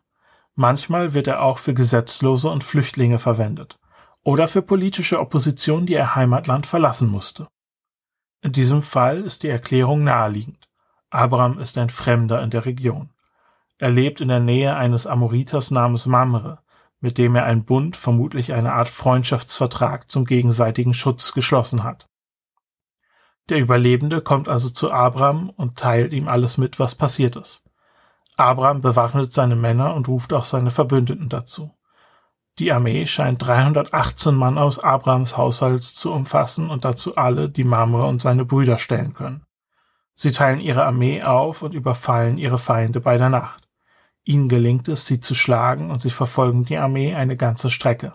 Manchmal 0.55 1.15
wird 1.15 1.27
er 1.27 1.43
auch 1.43 1.59
für 1.59 1.75
Gesetzlose 1.75 2.49
und 2.49 2.63
Flüchtlinge 2.63 3.19
verwendet 3.19 3.81
oder 4.23 4.47
für 4.47 4.63
politische 4.63 5.19
Opposition, 5.19 5.87
die 5.87 5.95
ihr 5.95 6.15
Heimatland 6.15 6.65
verlassen 6.65 7.09
musste. 7.09 7.49
In 8.43 8.51
diesem 8.51 8.83
Fall 8.83 9.23
ist 9.23 9.45
die 9.45 9.49
Erklärung 9.49 10.03
naheliegend. 10.03 10.69
Abraham 11.11 11.61
ist 11.61 11.79
ein 11.79 11.91
Fremder 11.91 12.43
in 12.43 12.51
der 12.51 12.65
Region. 12.65 13.11
Er 13.79 13.91
lebt 13.91 14.21
in 14.21 14.29
der 14.29 14.41
Nähe 14.41 14.75
eines 14.75 15.07
Amoriters 15.07 15.71
namens 15.71 16.07
Mamre, 16.07 16.59
mit 17.01 17.19
dem 17.19 17.37
er 17.37 17.45
ein 17.45 17.65
Bund, 17.65 17.97
vermutlich 17.97 18.53
eine 18.53 18.73
Art 18.73 18.89
Freundschaftsvertrag 18.89 20.11
zum 20.11 20.25
gegenseitigen 20.25 20.93
Schutz 20.93 21.33
geschlossen 21.33 21.85
hat. 21.85 22.09
Der 23.49 23.59
Überlebende 23.59 24.21
kommt 24.21 24.49
also 24.49 24.71
zu 24.71 24.91
Abraham 24.91 25.51
und 25.51 25.79
teilt 25.79 26.13
ihm 26.13 26.27
alles 26.27 26.59
mit, 26.59 26.81
was 26.81 26.97
passiert 26.97 27.37
ist. 27.37 27.63
Abraham 28.37 28.81
bewaffnet 28.81 29.33
seine 29.33 29.57
Männer 29.57 29.95
und 29.95 30.09
ruft 30.09 30.33
auch 30.33 30.45
seine 30.45 30.71
Verbündeten 30.71 31.29
dazu. 31.29 31.77
Die 32.59 32.71
Armee 32.71 33.07
scheint 33.07 33.41
318 33.41 34.35
Mann 34.35 34.59
aus 34.59 34.79
Abrahams 34.79 35.37
Haushalt 35.37 35.85
zu 35.85 36.13
umfassen 36.13 36.69
und 36.69 36.85
dazu 36.85 37.17
alle, 37.17 37.49
die 37.49 37.65
Mamre 37.65 38.07
und 38.07 38.21
seine 38.21 38.45
Brüder 38.45 38.77
stellen 38.79 39.15
können. 39.15 39.43
Sie 40.15 40.31
teilen 40.31 40.61
ihre 40.61 40.85
Armee 40.85 41.23
auf 41.23 41.63
und 41.63 41.75
überfallen 41.75 42.37
ihre 42.37 42.59
Feinde 42.59 43.01
bei 43.01 43.17
der 43.17 43.31
Nacht. 43.31 43.67
Ihnen 44.25 44.49
gelingt 44.49 44.89
es, 44.89 45.07
sie 45.07 45.19
zu 45.19 45.35
schlagen 45.35 45.91
und 45.91 46.01
sie 46.01 46.11
verfolgen 46.11 46.65
die 46.65 46.77
Armee 46.77 47.15
eine 47.15 47.37
ganze 47.37 47.71
Strecke. 47.71 48.15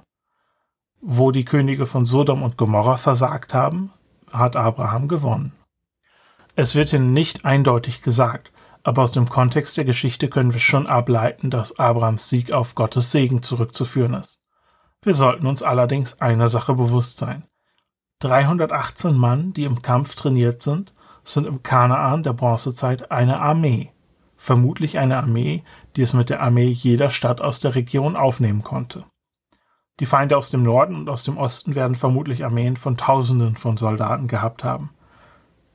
Wo 1.01 1.31
die 1.31 1.45
Könige 1.45 1.85
von 1.85 2.05
Sodom 2.05 2.43
und 2.43 2.57
Gomorra 2.57 2.97
versagt 2.97 3.53
haben, 3.53 3.91
hat 4.31 4.55
Abraham 4.55 5.07
gewonnen. 5.07 5.53
Es 6.55 6.75
wird 6.75 6.89
hier 6.89 6.99
nicht 6.99 7.45
eindeutig 7.45 8.01
gesagt, 8.01 8.51
aber 8.87 9.03
aus 9.03 9.11
dem 9.11 9.27
Kontext 9.27 9.75
der 9.75 9.83
Geschichte 9.83 10.29
können 10.29 10.53
wir 10.53 10.61
schon 10.61 10.87
ableiten, 10.87 11.49
dass 11.49 11.77
Abrahams 11.77 12.29
Sieg 12.29 12.53
auf 12.53 12.73
Gottes 12.73 13.11
Segen 13.11 13.41
zurückzuführen 13.41 14.13
ist. 14.13 14.39
Wir 15.01 15.13
sollten 15.13 15.45
uns 15.45 15.61
allerdings 15.61 16.21
einer 16.21 16.47
Sache 16.47 16.73
bewusst 16.73 17.17
sein. 17.17 17.43
318 18.19 19.13
Mann, 19.13 19.51
die 19.51 19.65
im 19.65 19.81
Kampf 19.81 20.15
trainiert 20.15 20.61
sind, 20.61 20.93
sind 21.25 21.47
im 21.47 21.63
Kanaan 21.63 22.23
der 22.23 22.31
Bronzezeit 22.31 23.11
eine 23.11 23.41
Armee. 23.41 23.91
Vermutlich 24.37 24.97
eine 24.97 25.17
Armee, 25.17 25.65
die 25.97 26.01
es 26.03 26.13
mit 26.13 26.29
der 26.29 26.41
Armee 26.41 26.69
jeder 26.69 27.09
Stadt 27.09 27.41
aus 27.41 27.59
der 27.59 27.75
Region 27.75 28.15
aufnehmen 28.15 28.63
konnte. 28.63 29.03
Die 29.99 30.05
Feinde 30.05 30.37
aus 30.37 30.49
dem 30.49 30.63
Norden 30.63 30.95
und 30.95 31.09
aus 31.09 31.25
dem 31.25 31.37
Osten 31.37 31.75
werden 31.75 31.97
vermutlich 31.97 32.45
Armeen 32.45 32.77
von 32.77 32.95
Tausenden 32.95 33.57
von 33.57 33.75
Soldaten 33.75 34.29
gehabt 34.29 34.63
haben. 34.63 34.91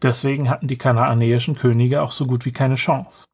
Deswegen 0.03 0.51
hatten 0.51 0.69
die 0.69 0.79
kanaanäischen 0.79 1.55
Könige 1.55 2.03
auch 2.03 2.13
so 2.13 2.27
gut 2.27 2.45
wie 2.45 2.53
keine 2.53 2.75
Chance. 2.75 3.25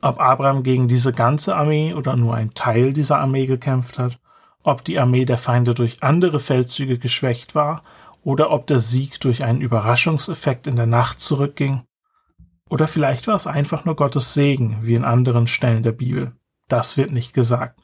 Ob 0.00 0.20
Abraham 0.20 0.62
gegen 0.62 0.88
diese 0.88 1.12
ganze 1.12 1.56
Armee 1.56 1.94
oder 1.94 2.16
nur 2.16 2.34
ein 2.34 2.52
Teil 2.54 2.92
dieser 2.92 3.18
Armee 3.18 3.46
gekämpft 3.46 3.98
hat, 3.98 4.18
ob 4.62 4.84
die 4.84 4.98
Armee 4.98 5.24
der 5.24 5.38
Feinde 5.38 5.74
durch 5.74 6.02
andere 6.02 6.40
Feldzüge 6.40 6.98
geschwächt 6.98 7.54
war 7.54 7.82
oder 8.22 8.50
ob 8.50 8.66
der 8.66 8.80
Sieg 8.80 9.20
durch 9.20 9.44
einen 9.44 9.60
Überraschungseffekt 9.60 10.66
in 10.66 10.76
der 10.76 10.86
Nacht 10.86 11.20
zurückging, 11.20 11.82
oder 12.74 12.88
vielleicht 12.88 13.26
war 13.26 13.36
es 13.36 13.46
einfach 13.46 13.84
nur 13.84 13.94
Gottes 13.94 14.34
Segen, 14.34 14.78
wie 14.82 14.94
in 14.94 15.04
anderen 15.04 15.46
Stellen 15.46 15.82
der 15.82 15.92
Bibel. 15.92 16.32
Das 16.68 16.96
wird 16.96 17.12
nicht 17.12 17.34
gesagt. 17.34 17.80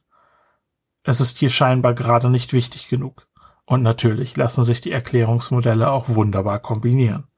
Es 1.05 1.21
ist 1.21 1.39
hier 1.39 1.51
scheinbar 1.51 1.95
gerade 1.95 2.31
nicht 2.31 2.53
wichtig 2.53 2.89
genug. 2.89 3.27
Und 3.67 3.83
natürlich 3.83 4.37
lassen 4.37 4.65
sich 4.65 4.81
die 4.81 4.91
Erklärungsmodelle 4.91 5.91
auch 5.91 6.09
wunderbar 6.09 6.59
kombinieren. 6.59 7.30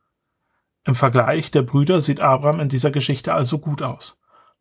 Im 0.84 0.94
Vergleich 0.94 1.50
der 1.50 1.62
Brüder 1.62 2.00
sieht 2.00 2.20
Abraham 2.20 2.60
in 2.60 2.68
dieser 2.68 2.90
Geschichte 2.90 3.34
also 3.34 3.58
gut 3.58 3.82
aus. 3.82 4.18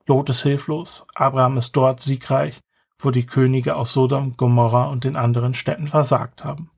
Lot 0.07 0.29
ist 0.29 0.43
hilflos, 0.43 1.05
Abraham 1.15 1.57
ist 1.57 1.75
dort 1.75 1.99
siegreich, 1.99 2.61
wo 2.99 3.11
die 3.11 3.25
Könige 3.25 3.75
aus 3.75 3.93
Sodom, 3.93 4.37
Gomorra 4.37 4.85
und 4.85 5.03
den 5.03 5.15
anderen 5.15 5.53
Städten 5.53 5.87
versagt 5.87 6.43
haben. 6.43 6.69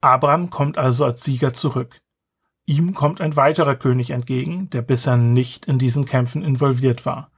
Abraham 0.00 0.50
kommt 0.50 0.78
also 0.78 1.04
als 1.04 1.24
Sieger 1.24 1.54
zurück. 1.54 2.00
Ihm 2.66 2.94
kommt 2.94 3.20
ein 3.20 3.36
weiterer 3.36 3.76
König 3.76 4.10
entgegen, 4.10 4.68
der 4.70 4.82
bisher 4.82 5.16
nicht 5.16 5.66
in 5.66 5.78
diesen 5.78 6.04
Kämpfen 6.04 6.42
involviert 6.42 7.06
war. 7.06 7.30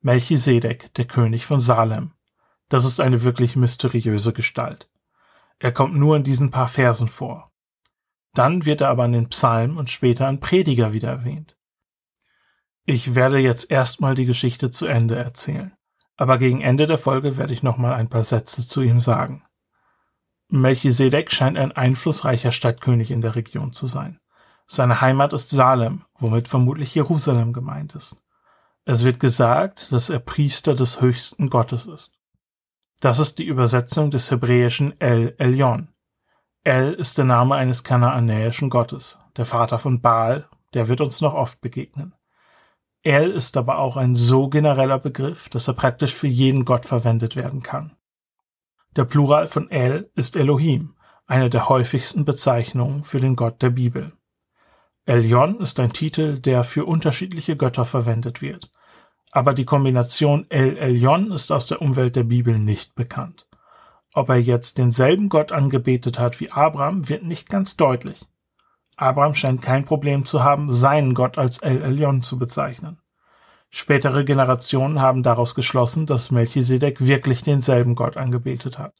Melchisedek, 0.00 0.92
der 0.94 1.06
König 1.06 1.46
von 1.46 1.60
Salem. 1.60 2.12
Das 2.68 2.84
ist 2.84 3.00
eine 3.00 3.24
wirklich 3.24 3.56
mysteriöse 3.56 4.32
Gestalt. 4.32 4.88
Er 5.58 5.72
kommt 5.72 5.94
nur 5.94 6.16
in 6.16 6.22
diesen 6.22 6.50
paar 6.50 6.68
Versen 6.68 7.08
vor. 7.08 7.53
Dann 8.34 8.64
wird 8.64 8.80
er 8.80 8.88
aber 8.88 9.04
in 9.04 9.12
den 9.12 9.28
Psalmen 9.28 9.78
und 9.78 9.90
später 9.90 10.28
in 10.28 10.40
Prediger 10.40 10.92
wieder 10.92 11.08
erwähnt. 11.08 11.56
Ich 12.84 13.14
werde 13.14 13.38
jetzt 13.38 13.70
erstmal 13.70 14.14
die 14.14 14.26
Geschichte 14.26 14.70
zu 14.70 14.86
Ende 14.86 15.16
erzählen, 15.16 15.72
aber 16.16 16.36
gegen 16.36 16.60
Ende 16.60 16.86
der 16.86 16.98
Folge 16.98 17.38
werde 17.38 17.54
ich 17.54 17.62
nochmal 17.62 17.94
ein 17.94 18.10
paar 18.10 18.24
Sätze 18.24 18.66
zu 18.66 18.82
ihm 18.82 19.00
sagen. 19.00 19.44
Melchisedek 20.48 21.32
scheint 21.32 21.56
ein 21.56 21.72
einflussreicher 21.72 22.52
Stadtkönig 22.52 23.10
in 23.10 23.22
der 23.22 23.34
Region 23.34 23.72
zu 23.72 23.86
sein. 23.86 24.20
Seine 24.66 25.00
Heimat 25.00 25.32
ist 25.32 25.50
Salem, 25.50 26.04
womit 26.18 26.48
vermutlich 26.48 26.94
Jerusalem 26.94 27.52
gemeint 27.52 27.94
ist. 27.94 28.20
Es 28.84 29.04
wird 29.04 29.18
gesagt, 29.18 29.92
dass 29.92 30.10
er 30.10 30.18
Priester 30.18 30.74
des 30.74 31.00
höchsten 31.00 31.48
Gottes 31.48 31.86
ist. 31.86 32.18
Das 33.00 33.18
ist 33.18 33.38
die 33.38 33.46
Übersetzung 33.46 34.10
des 34.10 34.30
hebräischen 34.30 34.98
El 35.00 35.34
Elyon. 35.38 35.93
El 36.66 36.94
ist 36.94 37.18
der 37.18 37.26
Name 37.26 37.56
eines 37.56 37.84
kanaanäischen 37.84 38.70
Gottes, 38.70 39.18
der 39.36 39.44
Vater 39.44 39.78
von 39.78 40.00
Baal, 40.00 40.48
der 40.72 40.88
wird 40.88 41.02
uns 41.02 41.20
noch 41.20 41.34
oft 41.34 41.60
begegnen. 41.60 42.14
El 43.02 43.32
ist 43.32 43.58
aber 43.58 43.76
auch 43.76 43.98
ein 43.98 44.14
so 44.14 44.48
genereller 44.48 44.98
Begriff, 44.98 45.50
dass 45.50 45.68
er 45.68 45.74
praktisch 45.74 46.14
für 46.14 46.26
jeden 46.26 46.64
Gott 46.64 46.86
verwendet 46.86 47.36
werden 47.36 47.62
kann. 47.62 47.94
Der 48.96 49.04
Plural 49.04 49.46
von 49.46 49.70
El 49.70 50.10
ist 50.14 50.36
Elohim, 50.36 50.96
eine 51.26 51.50
der 51.50 51.68
häufigsten 51.68 52.24
Bezeichnungen 52.24 53.04
für 53.04 53.20
den 53.20 53.36
Gott 53.36 53.60
der 53.60 53.70
Bibel. 53.70 54.12
Elyon 55.04 55.60
ist 55.60 55.78
ein 55.80 55.92
Titel, 55.92 56.38
der 56.38 56.64
für 56.64 56.86
unterschiedliche 56.86 57.58
Götter 57.58 57.84
verwendet 57.84 58.40
wird, 58.40 58.70
aber 59.32 59.52
die 59.52 59.66
Kombination 59.66 60.46
El 60.48 60.78
Elyon 60.78 61.30
ist 61.30 61.52
aus 61.52 61.66
der 61.66 61.82
Umwelt 61.82 62.16
der 62.16 62.24
Bibel 62.24 62.58
nicht 62.58 62.94
bekannt. 62.94 63.46
Ob 64.16 64.28
er 64.28 64.36
jetzt 64.36 64.78
denselben 64.78 65.28
Gott 65.28 65.50
angebetet 65.50 66.20
hat 66.20 66.38
wie 66.38 66.52
Abraham, 66.52 67.08
wird 67.08 67.24
nicht 67.24 67.48
ganz 67.48 67.76
deutlich. 67.76 68.24
Abraham 68.96 69.34
scheint 69.34 69.60
kein 69.60 69.84
Problem 69.84 70.24
zu 70.24 70.44
haben, 70.44 70.70
seinen 70.70 71.14
Gott 71.14 71.36
als 71.36 71.58
El 71.58 71.82
Elyon 71.82 72.22
zu 72.22 72.38
bezeichnen. 72.38 73.00
Spätere 73.70 74.24
Generationen 74.24 75.00
haben 75.00 75.24
daraus 75.24 75.56
geschlossen, 75.56 76.06
dass 76.06 76.30
Melchisedek 76.30 77.04
wirklich 77.04 77.42
denselben 77.42 77.96
Gott 77.96 78.16
angebetet 78.16 78.78
hat. 78.78 78.94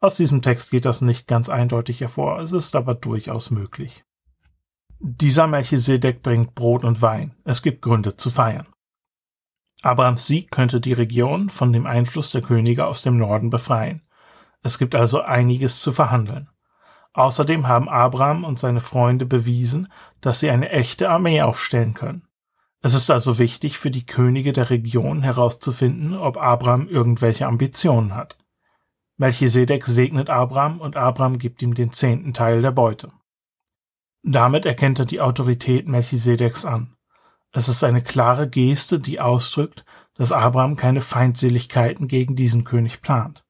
Aus 0.00 0.16
diesem 0.16 0.42
Text 0.42 0.70
geht 0.70 0.84
das 0.84 1.00
nicht 1.00 1.26
ganz 1.26 1.48
eindeutig 1.48 2.02
hervor, 2.02 2.38
es 2.40 2.52
ist 2.52 2.76
aber 2.76 2.94
durchaus 2.94 3.50
möglich. 3.50 4.04
Dieser 4.98 5.46
Melchisedek 5.46 6.22
bringt 6.22 6.54
Brot 6.54 6.84
und 6.84 7.00
Wein. 7.00 7.34
Es 7.44 7.62
gibt 7.62 7.80
Gründe 7.80 8.16
zu 8.16 8.28
feiern. 8.28 8.66
Abrahams 9.80 10.26
Sieg 10.26 10.50
könnte 10.50 10.80
die 10.80 10.92
Region 10.92 11.48
von 11.48 11.72
dem 11.72 11.86
Einfluss 11.86 12.32
der 12.32 12.42
Könige 12.42 12.86
aus 12.86 13.00
dem 13.00 13.16
Norden 13.16 13.48
befreien. 13.48 14.02
Es 14.62 14.78
gibt 14.78 14.94
also 14.94 15.20
einiges 15.20 15.80
zu 15.80 15.92
verhandeln. 15.92 16.48
Außerdem 17.14 17.68
haben 17.68 17.88
Abraham 17.88 18.44
und 18.44 18.58
seine 18.58 18.80
Freunde 18.80 19.26
bewiesen, 19.26 19.92
dass 20.20 20.40
sie 20.40 20.50
eine 20.50 20.70
echte 20.70 21.10
Armee 21.10 21.42
aufstellen 21.42 21.94
können. 21.94 22.26
Es 22.80 22.94
ist 22.94 23.10
also 23.10 23.38
wichtig 23.38 23.78
für 23.78 23.90
die 23.90 24.06
Könige 24.06 24.52
der 24.52 24.70
Region 24.70 25.22
herauszufinden, 25.22 26.14
ob 26.14 26.36
Abraham 26.36 26.88
irgendwelche 26.88 27.46
Ambitionen 27.46 28.14
hat. 28.14 28.38
Melchisedek 29.18 29.86
segnet 29.86 30.30
Abraham 30.30 30.80
und 30.80 30.96
Abraham 30.96 31.38
gibt 31.38 31.62
ihm 31.62 31.74
den 31.74 31.92
zehnten 31.92 32.32
Teil 32.32 32.62
der 32.62 32.72
Beute. 32.72 33.12
Damit 34.22 34.64
erkennt 34.64 34.98
er 34.98 35.04
die 35.04 35.20
Autorität 35.20 35.86
Melchisedeks 35.86 36.64
an. 36.64 36.96
Es 37.52 37.68
ist 37.68 37.84
eine 37.84 38.02
klare 38.02 38.48
Geste, 38.48 38.98
die 38.98 39.20
ausdrückt, 39.20 39.84
dass 40.14 40.32
Abraham 40.32 40.76
keine 40.76 41.00
Feindseligkeiten 41.00 42.08
gegen 42.08 42.36
diesen 42.36 42.64
König 42.64 43.02
plant 43.02 43.44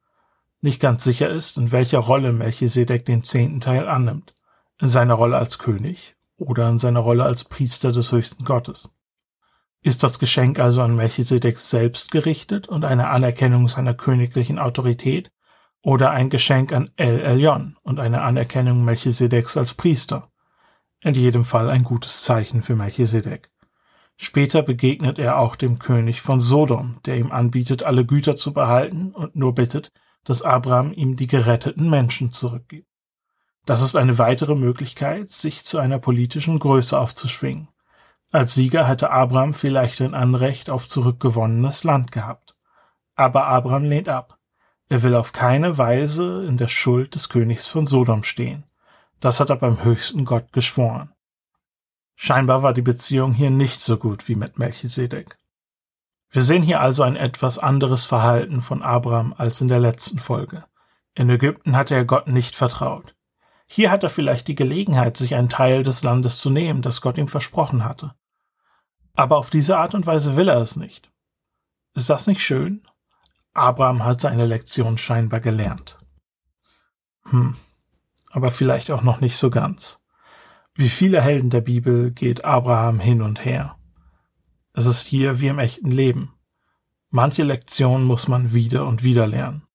nicht 0.63 0.81
ganz 0.81 1.05
sicher 1.05 1.29
ist, 1.29 1.59
in 1.59 1.73
welcher 1.73 1.99
Rolle 1.99 2.33
Melchisedek 2.33 3.05
den 3.05 3.25
zehnten 3.25 3.61
Teil 3.61 3.89
annimmt, 3.89 4.35
in 4.81 4.89
seiner 4.89 5.15
Rolle 5.15 5.37
als 5.37 5.59
König 5.59 6.17
oder 6.37 6.69
in 6.69 6.79
seiner 6.79 7.01
Rolle 7.01 7.25
als 7.25 7.45
Priester 7.45 7.93
des 7.93 8.13
höchsten 8.13 8.45
Gottes. 8.45 8.95
Ist 9.83 10.05
das 10.05 10.21
Geschenk 10.21 10.61
also 10.61 10.81
an 10.81 10.95
Melchisedek 10.95 11.59
selbst 11.59 12.13
gerichtet 12.13 12.69
und 12.69 12.85
eine 12.85 13.09
Anerkennung 13.09 13.69
seiner 13.69 13.95
königlichen 13.95 14.61
Autorität 14.61 15.33
oder 15.83 16.11
ein 16.13 16.31
Geschenk 16.31 16.73
an 16.73 16.89
El 16.95 17.19
Elyon 17.19 17.77
und 17.83 17.99
eine 17.99 18.23
Anerkennung 18.23 18.85
Melchisedeks 18.85 19.57
als 19.57 19.75
Priester? 19.75 20.31
In 21.01 21.15
jedem 21.15 21.45
Fall 21.45 21.69
ein 21.69 21.83
gutes 21.83 22.23
Zeichen 22.23 22.63
für 22.63 22.77
Melchisedek. 22.77 23.51
Später 24.17 24.63
begegnet 24.63 25.19
er 25.19 25.39
auch 25.39 25.57
dem 25.57 25.81
König 25.81 26.21
von 26.21 26.41
Sodom, 26.41 27.01
der 27.05 27.17
ihm 27.17 27.33
anbietet, 27.33 27.83
alle 27.83 28.07
Güter 28.07 28.37
zu 28.37 28.53
behalten 28.53 29.11
und 29.11 29.35
nur 29.35 29.53
bittet, 29.53 29.91
dass 30.25 30.43
Abraham 30.43 30.93
ihm 30.93 31.17
die 31.17 31.27
geretteten 31.27 31.91
Menschen 31.91 32.33
zurückgibt. 32.33 32.89
Das 33.65 33.83
ist 33.83 33.97
eine 33.97 34.19
weitere 34.19 34.55
Möglichkeit, 34.55 35.31
sich 35.31 35.65
zu 35.65 35.79
einer 35.79 35.99
politischen 35.99 36.59
Größe 36.59 36.99
aufzuschwingen. 36.99 37.69
Als 38.33 38.55
Sieger 38.55 38.89
hätte 38.89 39.11
Abraham 39.11 39.55
vielleicht 39.55 40.01
ein 40.01 40.15
Anrecht 40.15 40.71
auf 40.71 40.89
zurückgewonnenes 40.89 41.85
Land 41.85 42.13
gehabt. 42.13 42.57
Aber 43.15 43.47
Abraham 43.47 43.85
lehnt 43.85 44.09
ab. 44.09 44.39
Er 44.89 45.03
will 45.03 45.15
auf 45.15 45.33
keine 45.33 45.79
Weise 45.79 46.45
in 46.47 46.57
der 46.57 46.69
Schuld 46.69 47.15
des 47.15 47.29
Königs 47.29 47.67
von 47.67 47.87
Sodom 47.87 48.25
stehen. 48.25 48.65
Das 49.21 49.39
hat 49.39 49.51
er 49.51 49.57
beim 49.57 49.85
höchsten 49.85 50.25
Gott 50.25 50.53
geschworen. 50.53 51.13
Scheinbar 52.17 52.63
war 52.63 52.73
die 52.73 52.83
Beziehung 52.83 53.33
hier 53.33 53.51
nicht 53.51 53.81
so 53.81 53.97
gut 53.97 54.29
wie 54.29 54.35
mit 54.35 54.59
Melchisedek. 54.59 55.37
Wir 56.33 56.43
sehen 56.43 56.63
hier 56.63 56.81
also 56.81 57.03
ein 57.03 57.15
etwas 57.15 57.59
anderes 57.59 58.07
Verhalten 58.07 58.63
von 58.63 58.83
Abraham 58.83 59.35
als 59.37 59.61
in 59.61 59.69
der 59.69 59.81
letzten 59.81 60.19
Folge. 60.19 60.65
In 61.15 61.29
Ägypten 61.29 61.77
hatte 61.77 61.95
er 61.95 62.07
Gott 62.07 62.27
nicht 62.27 62.55
vertraut. 62.57 63.15
Hier 63.67 63.91
hat 63.91 64.03
er 64.03 64.09
vielleicht 64.09 64.49
die 64.49 64.55
Gelegenheit, 64.55 65.19
sich 65.19 65.35
einen 65.35 65.51
Teil 65.51 65.83
des 65.83 66.03
Landes 66.03 66.41
zu 66.41 66.49
nehmen, 66.49 66.81
das 66.81 67.03
Gott 67.03 67.19
ihm 67.19 67.29
versprochen 67.29 67.85
hatte. 67.85 68.15
Aber 69.15 69.37
auf 69.37 69.51
diese 69.51 69.77
Art 69.77 69.95
und 69.95 70.07
Weise 70.07 70.35
will 70.35 70.49
er 70.49 70.63
es 70.63 70.77
nicht. 70.77 71.13
Ist 71.95 72.09
das 72.09 72.27
nicht 72.27 72.43
schön? 72.43 72.83
Abraham 73.53 74.03
hat 74.03 74.23
seine 74.23 74.47
Lektion 74.47 74.97
scheinbar 74.97 75.41
gelernt. 75.41 75.99
Hm, 77.25 77.57
aber 78.31 78.51
vielleicht 78.51 78.91
auch 78.91 79.03
noch 79.03 79.21
nicht 79.21 79.37
so 79.37 79.51
ganz. 79.51 80.01
Wie 80.75 80.89
viele 80.89 81.21
Helden 81.21 81.51
der 81.51 81.61
Bibel 81.61 82.11
geht 82.11 82.47
Abraham 82.47 83.01
hin 83.01 83.21
und 83.21 83.45
her. 83.45 83.77
Es 84.75 84.87
ist 84.87 85.07
hier 85.07 85.41
wie 85.41 85.49
im 85.49 85.59
echten 85.59 85.91
Leben. 85.91 86.35
Manche 87.11 87.43
Lektionen 87.43 88.07
muss 88.07 88.27
man 88.27 88.55
wieder 88.55 88.87
und 88.87 89.03
wieder 89.03 89.27
lernen. 89.27 89.67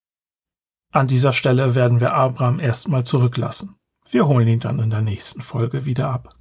An 0.92 1.08
dieser 1.08 1.34
Stelle 1.34 1.76
werden 1.76 2.00
wir 2.00 2.16
Abraham 2.16 2.60
erstmal 2.60 3.04
zurücklassen. 3.04 3.76
Wir 4.10 4.28
holen 4.28 4.48
ihn 4.48 4.60
dann 4.60 4.80
in 4.80 4.90
der 4.90 5.02
nächsten 5.02 5.42
Folge 5.42 5.86
wieder 5.86 6.10
ab. 6.10 6.36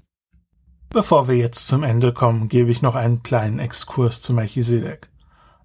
Bevor 0.89 1.29
wir 1.29 1.37
jetzt 1.37 1.67
zum 1.67 1.83
Ende 1.83 2.13
kommen, 2.13 2.49
gebe 2.49 2.71
ich 2.71 2.81
noch 2.81 2.95
einen 2.95 3.23
kleinen 3.23 3.59
Exkurs 3.59 4.23
zu 4.23 4.33
Melchisedek. 4.33 5.11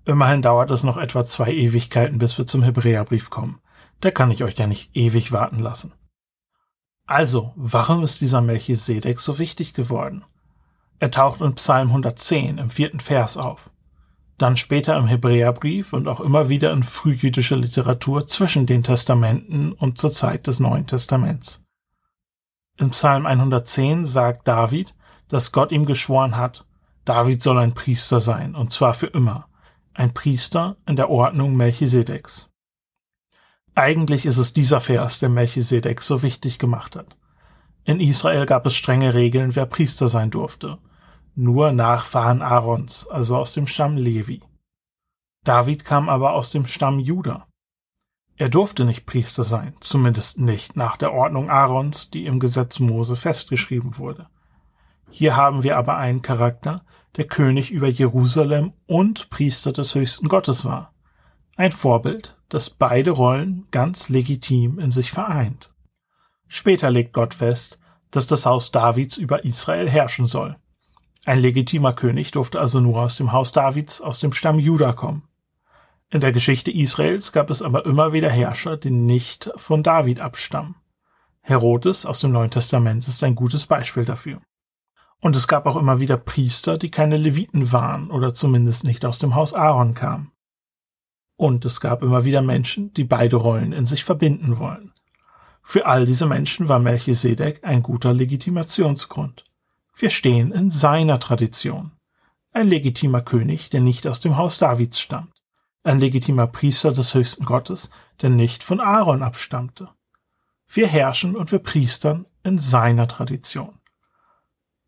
Immerhin 0.03 0.41
dauert 0.41 0.71
es 0.71 0.83
noch 0.83 0.97
etwa 0.97 1.23
zwei 1.23 1.51
Ewigkeiten, 1.51 2.17
bis 2.17 2.37
wir 2.37 2.47
zum 2.47 2.63
Hebräerbrief 2.63 3.29
kommen. 3.29 3.61
Da 4.01 4.11
kann 4.11 4.31
ich 4.31 4.43
euch 4.43 4.57
ja 4.57 4.67
nicht 4.67 4.95
ewig 4.95 5.31
warten 5.31 5.59
lassen. 5.59 5.93
Also, 7.05 7.53
warum 7.55 8.03
ist 8.03 8.19
dieser 8.19 8.41
Melchisedek 8.41 9.19
so 9.19 9.37
wichtig 9.37 9.73
geworden? 9.73 10.25
Er 11.01 11.09
taucht 11.09 11.41
in 11.41 11.55
Psalm 11.55 11.87
110 11.87 12.59
im 12.59 12.69
vierten 12.69 12.99
Vers 12.99 13.35
auf. 13.35 13.71
Dann 14.37 14.55
später 14.55 14.95
im 14.97 15.07
Hebräerbrief 15.07 15.93
und 15.93 16.07
auch 16.07 16.19
immer 16.19 16.47
wieder 16.47 16.71
in 16.71 16.83
frühjüdischer 16.83 17.57
Literatur 17.57 18.27
zwischen 18.27 18.67
den 18.67 18.83
Testamenten 18.83 19.71
und 19.71 19.97
zur 19.97 20.11
Zeit 20.11 20.45
des 20.45 20.59
Neuen 20.59 20.85
Testaments. 20.85 21.65
In 22.77 22.91
Psalm 22.91 23.25
110 23.25 24.05
sagt 24.05 24.47
David, 24.47 24.93
dass 25.27 25.51
Gott 25.51 25.71
ihm 25.71 25.87
geschworen 25.87 26.37
hat, 26.37 26.67
David 27.03 27.41
soll 27.41 27.57
ein 27.57 27.73
Priester 27.73 28.21
sein, 28.21 28.53
und 28.53 28.71
zwar 28.71 28.93
für 28.93 29.07
immer. 29.07 29.47
Ein 29.95 30.13
Priester 30.13 30.77
in 30.85 30.97
der 30.97 31.09
Ordnung 31.09 31.55
Melchisedeks. 31.55 32.47
Eigentlich 33.73 34.27
ist 34.27 34.37
es 34.37 34.53
dieser 34.53 34.81
Vers, 34.81 35.17
der 35.17 35.29
Melchisedek 35.29 36.03
so 36.03 36.21
wichtig 36.21 36.59
gemacht 36.59 36.95
hat. 36.95 37.17
In 37.85 37.99
Israel 37.99 38.45
gab 38.45 38.67
es 38.67 38.75
strenge 38.75 39.15
Regeln, 39.15 39.55
wer 39.55 39.65
Priester 39.65 40.07
sein 40.07 40.29
durfte. 40.29 40.77
Nur 41.35 41.71
Nachfahren 41.71 42.41
Aarons, 42.41 43.07
also 43.07 43.37
aus 43.37 43.53
dem 43.53 43.67
Stamm 43.67 43.97
Levi. 43.97 44.41
David 45.43 45.85
kam 45.85 46.09
aber 46.09 46.33
aus 46.33 46.51
dem 46.51 46.65
Stamm 46.65 46.99
Juda. 46.99 47.47
Er 48.35 48.49
durfte 48.49 48.85
nicht 48.85 49.05
Priester 49.05 49.43
sein, 49.43 49.75
zumindest 49.79 50.39
nicht 50.39 50.75
nach 50.75 50.97
der 50.97 51.13
Ordnung 51.13 51.49
Aarons, 51.49 52.09
die 52.09 52.25
im 52.25 52.39
Gesetz 52.39 52.79
Mose 52.79 53.15
festgeschrieben 53.15 53.97
wurde. 53.97 54.27
Hier 55.09 55.35
haben 55.35 55.63
wir 55.63 55.77
aber 55.77 55.97
einen 55.97 56.21
Charakter, 56.21 56.83
der 57.17 57.25
König 57.25 57.71
über 57.71 57.87
Jerusalem 57.87 58.73
und 58.87 59.29
Priester 59.29 59.71
des 59.71 59.95
höchsten 59.95 60.27
Gottes 60.27 60.65
war. 60.65 60.93
Ein 61.55 61.71
Vorbild, 61.71 62.37
das 62.49 62.69
beide 62.69 63.11
Rollen 63.11 63.67
ganz 63.71 64.09
legitim 64.09 64.79
in 64.79 64.91
sich 64.91 65.11
vereint. 65.11 65.71
Später 66.47 66.89
legt 66.89 67.13
Gott 67.13 67.33
fest, 67.33 67.79
dass 68.09 68.27
das 68.27 68.45
Haus 68.45 68.71
Davids 68.71 69.17
über 69.17 69.45
Israel 69.45 69.89
herrschen 69.89 70.27
soll. 70.27 70.57
Ein 71.25 71.39
legitimer 71.39 71.93
König 71.93 72.31
durfte 72.31 72.59
also 72.59 72.79
nur 72.79 72.99
aus 72.99 73.17
dem 73.17 73.31
Haus 73.31 73.51
Davids, 73.51 74.01
aus 74.01 74.19
dem 74.19 74.33
Stamm 74.33 74.57
Juda 74.57 74.93
kommen. 74.93 75.23
In 76.09 76.19
der 76.19 76.31
Geschichte 76.31 76.71
Israels 76.71 77.31
gab 77.31 77.49
es 77.49 77.61
aber 77.61 77.85
immer 77.85 78.11
wieder 78.11 78.29
Herrscher, 78.29 78.75
die 78.75 78.89
nicht 78.89 79.51
von 79.55 79.83
David 79.83 80.19
abstammen. 80.19 80.75
Herodes 81.41 82.05
aus 82.05 82.21
dem 82.21 82.31
Neuen 82.31 82.51
Testament 82.51 83.07
ist 83.07 83.23
ein 83.23 83.35
gutes 83.35 83.65
Beispiel 83.65 84.03
dafür. 84.03 84.41
Und 85.19 85.35
es 85.35 85.47
gab 85.47 85.67
auch 85.67 85.75
immer 85.75 85.99
wieder 85.99 86.17
Priester, 86.17 86.79
die 86.79 86.89
keine 86.89 87.17
Leviten 87.17 87.71
waren 87.71 88.09
oder 88.09 88.33
zumindest 88.33 88.83
nicht 88.83 89.05
aus 89.05 89.19
dem 89.19 89.35
Haus 89.35 89.53
Aaron 89.53 89.93
kamen. 89.93 90.31
Und 91.37 91.65
es 91.65 91.79
gab 91.79 92.01
immer 92.01 92.25
wieder 92.25 92.41
Menschen, 92.41 92.93
die 92.93 93.03
beide 93.03 93.35
Rollen 93.35 93.73
in 93.73 93.85
sich 93.85 94.03
verbinden 94.03 94.57
wollen. 94.57 94.91
Für 95.61 95.85
all 95.85 96.05
diese 96.07 96.25
Menschen 96.25 96.67
war 96.67 96.79
Melchisedek 96.79 97.63
ein 97.63 97.83
guter 97.83 98.13
Legitimationsgrund. 98.13 99.43
Wir 99.95 100.09
stehen 100.09 100.51
in 100.51 100.69
seiner 100.69 101.19
Tradition. 101.19 101.91
Ein 102.51 102.67
legitimer 102.67 103.21
König, 103.21 103.69
der 103.69 103.81
nicht 103.81 104.07
aus 104.07 104.19
dem 104.19 104.37
Haus 104.37 104.57
Davids 104.57 104.99
stammt. 104.99 105.33
Ein 105.83 105.99
legitimer 105.99 106.47
Priester 106.47 106.91
des 106.91 107.13
höchsten 107.13 107.45
Gottes, 107.45 107.89
der 108.21 108.29
nicht 108.29 108.63
von 108.63 108.79
Aaron 108.79 109.23
abstammte. 109.23 109.89
Wir 110.67 110.87
herrschen 110.87 111.35
und 111.35 111.51
wir 111.51 111.59
priestern 111.59 112.25
in 112.43 112.59
seiner 112.59 113.07
Tradition. 113.07 113.79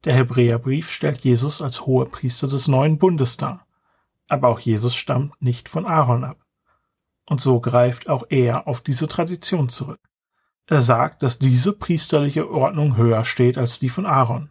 Der 0.06 0.14
Hebräerbrief 0.14 0.92
stellt 0.92 1.20
Jesus 1.20 1.62
als 1.62 1.86
Hohepriester 1.86 2.48
des 2.48 2.68
neuen 2.68 2.98
Bundes 2.98 3.38
dar. 3.38 3.66
Aber 4.28 4.50
auch 4.50 4.60
Jesus 4.60 4.96
stammt 4.96 5.42
nicht 5.42 5.70
von 5.70 5.86
Aaron 5.86 6.24
ab. 6.24 6.46
Und 7.26 7.40
so 7.40 7.60
greift 7.60 8.10
auch 8.10 8.26
er 8.30 8.68
auf 8.68 8.82
diese 8.82 9.08
Tradition 9.08 9.70
zurück. 9.70 10.00
Er 10.68 10.82
sagt, 10.82 11.24
dass 11.24 11.40
diese 11.40 11.74
priesterliche 11.74 12.50
Ordnung 12.50 12.98
höher 12.98 13.24
steht 13.26 13.58
als 13.58 13.80
die 13.80 13.90
von 13.90 14.06
Aaron. 14.06 14.50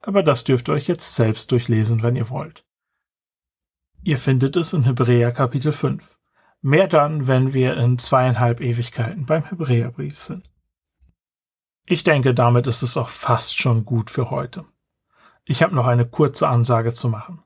Aber 0.00 0.22
das 0.22 0.44
dürft 0.44 0.68
ihr 0.68 0.74
euch 0.74 0.88
jetzt 0.88 1.14
selbst 1.14 1.50
durchlesen, 1.52 2.02
wenn 2.02 2.16
ihr 2.16 2.30
wollt. 2.30 2.64
Ihr 4.02 4.18
findet 4.18 4.56
es 4.56 4.72
in 4.72 4.84
Hebräer 4.84 5.32
Kapitel 5.32 5.72
5. 5.72 6.16
Mehr 6.60 6.88
dann, 6.88 7.26
wenn 7.26 7.52
wir 7.52 7.76
in 7.76 7.98
zweieinhalb 7.98 8.60
Ewigkeiten 8.60 9.26
beim 9.26 9.44
Hebräerbrief 9.44 10.18
sind. 10.18 10.50
Ich 11.84 12.04
denke, 12.04 12.34
damit 12.34 12.66
ist 12.66 12.82
es 12.82 12.96
auch 12.96 13.08
fast 13.08 13.58
schon 13.58 13.84
gut 13.84 14.10
für 14.10 14.30
heute. 14.30 14.64
Ich 15.44 15.62
habe 15.62 15.74
noch 15.74 15.86
eine 15.86 16.06
kurze 16.06 16.48
Ansage 16.48 16.92
zu 16.92 17.08
machen. 17.08 17.42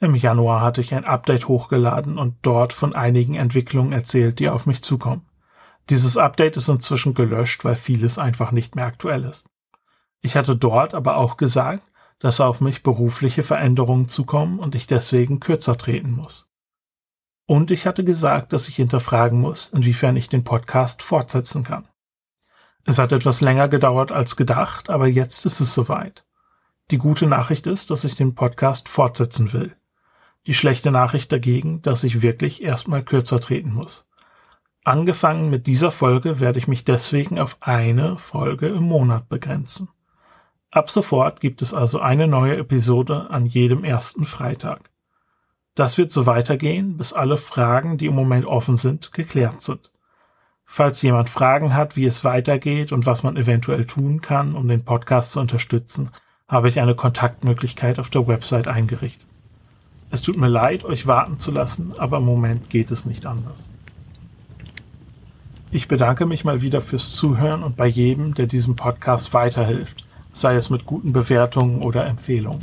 Im 0.00 0.14
Januar 0.14 0.60
hatte 0.60 0.80
ich 0.80 0.94
ein 0.94 1.04
Update 1.04 1.48
hochgeladen 1.48 2.18
und 2.18 2.36
dort 2.42 2.72
von 2.72 2.94
einigen 2.94 3.34
Entwicklungen 3.34 3.92
erzählt, 3.92 4.38
die 4.38 4.48
auf 4.48 4.66
mich 4.66 4.82
zukommen. 4.82 5.26
Dieses 5.90 6.16
Update 6.16 6.56
ist 6.56 6.68
inzwischen 6.68 7.14
gelöscht, 7.14 7.64
weil 7.64 7.76
vieles 7.76 8.18
einfach 8.18 8.52
nicht 8.52 8.76
mehr 8.76 8.86
aktuell 8.86 9.24
ist. 9.24 9.48
Ich 10.22 10.36
hatte 10.36 10.56
dort 10.56 10.94
aber 10.94 11.16
auch 11.16 11.36
gesagt, 11.36 11.82
dass 12.20 12.40
auf 12.40 12.60
mich 12.60 12.84
berufliche 12.84 13.42
Veränderungen 13.42 14.08
zukommen 14.08 14.60
und 14.60 14.76
ich 14.76 14.86
deswegen 14.86 15.40
kürzer 15.40 15.76
treten 15.76 16.12
muss. 16.12 16.48
Und 17.46 17.72
ich 17.72 17.86
hatte 17.86 18.04
gesagt, 18.04 18.52
dass 18.52 18.68
ich 18.68 18.76
hinterfragen 18.76 19.40
muss, 19.40 19.68
inwiefern 19.68 20.16
ich 20.16 20.28
den 20.28 20.44
Podcast 20.44 21.02
fortsetzen 21.02 21.64
kann. 21.64 21.88
Es 22.84 22.98
hat 22.98 23.10
etwas 23.10 23.40
länger 23.40 23.68
gedauert 23.68 24.12
als 24.12 24.36
gedacht, 24.36 24.90
aber 24.90 25.08
jetzt 25.08 25.44
ist 25.44 25.60
es 25.60 25.74
soweit. 25.74 26.24
Die 26.92 26.98
gute 26.98 27.26
Nachricht 27.26 27.66
ist, 27.66 27.90
dass 27.90 28.04
ich 28.04 28.14
den 28.14 28.36
Podcast 28.36 28.88
fortsetzen 28.88 29.52
will. 29.52 29.74
Die 30.46 30.54
schlechte 30.54 30.92
Nachricht 30.92 31.32
dagegen, 31.32 31.82
dass 31.82 32.04
ich 32.04 32.22
wirklich 32.22 32.62
erstmal 32.62 33.02
kürzer 33.02 33.40
treten 33.40 33.72
muss. 33.72 34.06
Angefangen 34.84 35.50
mit 35.50 35.66
dieser 35.66 35.90
Folge 35.90 36.38
werde 36.38 36.58
ich 36.58 36.68
mich 36.68 36.84
deswegen 36.84 37.38
auf 37.38 37.56
eine 37.60 38.16
Folge 38.16 38.68
im 38.68 38.82
Monat 38.84 39.28
begrenzen. 39.28 39.88
Ab 40.72 40.90
sofort 40.90 41.40
gibt 41.40 41.60
es 41.60 41.74
also 41.74 42.00
eine 42.00 42.26
neue 42.26 42.56
Episode 42.56 43.28
an 43.28 43.44
jedem 43.44 43.84
ersten 43.84 44.24
Freitag. 44.24 44.88
Das 45.74 45.98
wird 45.98 46.10
so 46.10 46.24
weitergehen, 46.24 46.96
bis 46.96 47.12
alle 47.12 47.36
Fragen, 47.36 47.98
die 47.98 48.06
im 48.06 48.14
Moment 48.14 48.46
offen 48.46 48.78
sind, 48.78 49.12
geklärt 49.12 49.60
sind. 49.60 49.90
Falls 50.64 51.02
jemand 51.02 51.28
Fragen 51.28 51.74
hat, 51.74 51.96
wie 51.96 52.06
es 52.06 52.24
weitergeht 52.24 52.90
und 52.90 53.04
was 53.04 53.22
man 53.22 53.36
eventuell 53.36 53.84
tun 53.84 54.22
kann, 54.22 54.56
um 54.56 54.66
den 54.66 54.82
Podcast 54.82 55.32
zu 55.32 55.40
unterstützen, 55.40 56.10
habe 56.48 56.70
ich 56.70 56.80
eine 56.80 56.94
Kontaktmöglichkeit 56.94 57.98
auf 57.98 58.08
der 58.08 58.26
Website 58.26 58.66
eingerichtet. 58.66 59.28
Es 60.10 60.22
tut 60.22 60.38
mir 60.38 60.48
leid, 60.48 60.86
euch 60.86 61.06
warten 61.06 61.38
zu 61.38 61.50
lassen, 61.50 61.92
aber 61.98 62.16
im 62.16 62.24
Moment 62.24 62.70
geht 62.70 62.90
es 62.90 63.04
nicht 63.04 63.26
anders. 63.26 63.68
Ich 65.70 65.86
bedanke 65.86 66.24
mich 66.24 66.44
mal 66.44 66.62
wieder 66.62 66.80
fürs 66.80 67.12
Zuhören 67.12 67.62
und 67.62 67.76
bei 67.76 67.86
jedem, 67.86 68.32
der 68.32 68.46
diesem 68.46 68.74
Podcast 68.74 69.34
weiterhilft, 69.34 70.01
sei 70.32 70.56
es 70.56 70.70
mit 70.70 70.86
guten 70.86 71.12
Bewertungen 71.12 71.82
oder 71.82 72.06
Empfehlungen. 72.06 72.60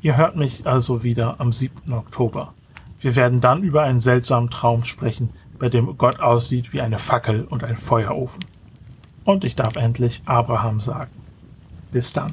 Ihr 0.00 0.16
hört 0.16 0.36
mich 0.36 0.66
also 0.66 1.02
wieder 1.02 1.36
am 1.38 1.52
7. 1.52 1.92
Oktober. 1.92 2.54
Wir 3.00 3.16
werden 3.16 3.40
dann 3.40 3.62
über 3.62 3.82
einen 3.82 4.00
seltsamen 4.00 4.50
Traum 4.50 4.84
sprechen, 4.84 5.30
bei 5.58 5.68
dem 5.68 5.98
Gott 5.98 6.20
aussieht 6.20 6.72
wie 6.72 6.80
eine 6.80 6.98
Fackel 6.98 7.44
und 7.44 7.64
ein 7.64 7.76
Feuerofen. 7.76 8.40
Und 9.24 9.44
ich 9.44 9.56
darf 9.56 9.76
endlich 9.76 10.22
Abraham 10.24 10.80
sagen. 10.80 11.10
Bis 11.90 12.12
dann. 12.12 12.32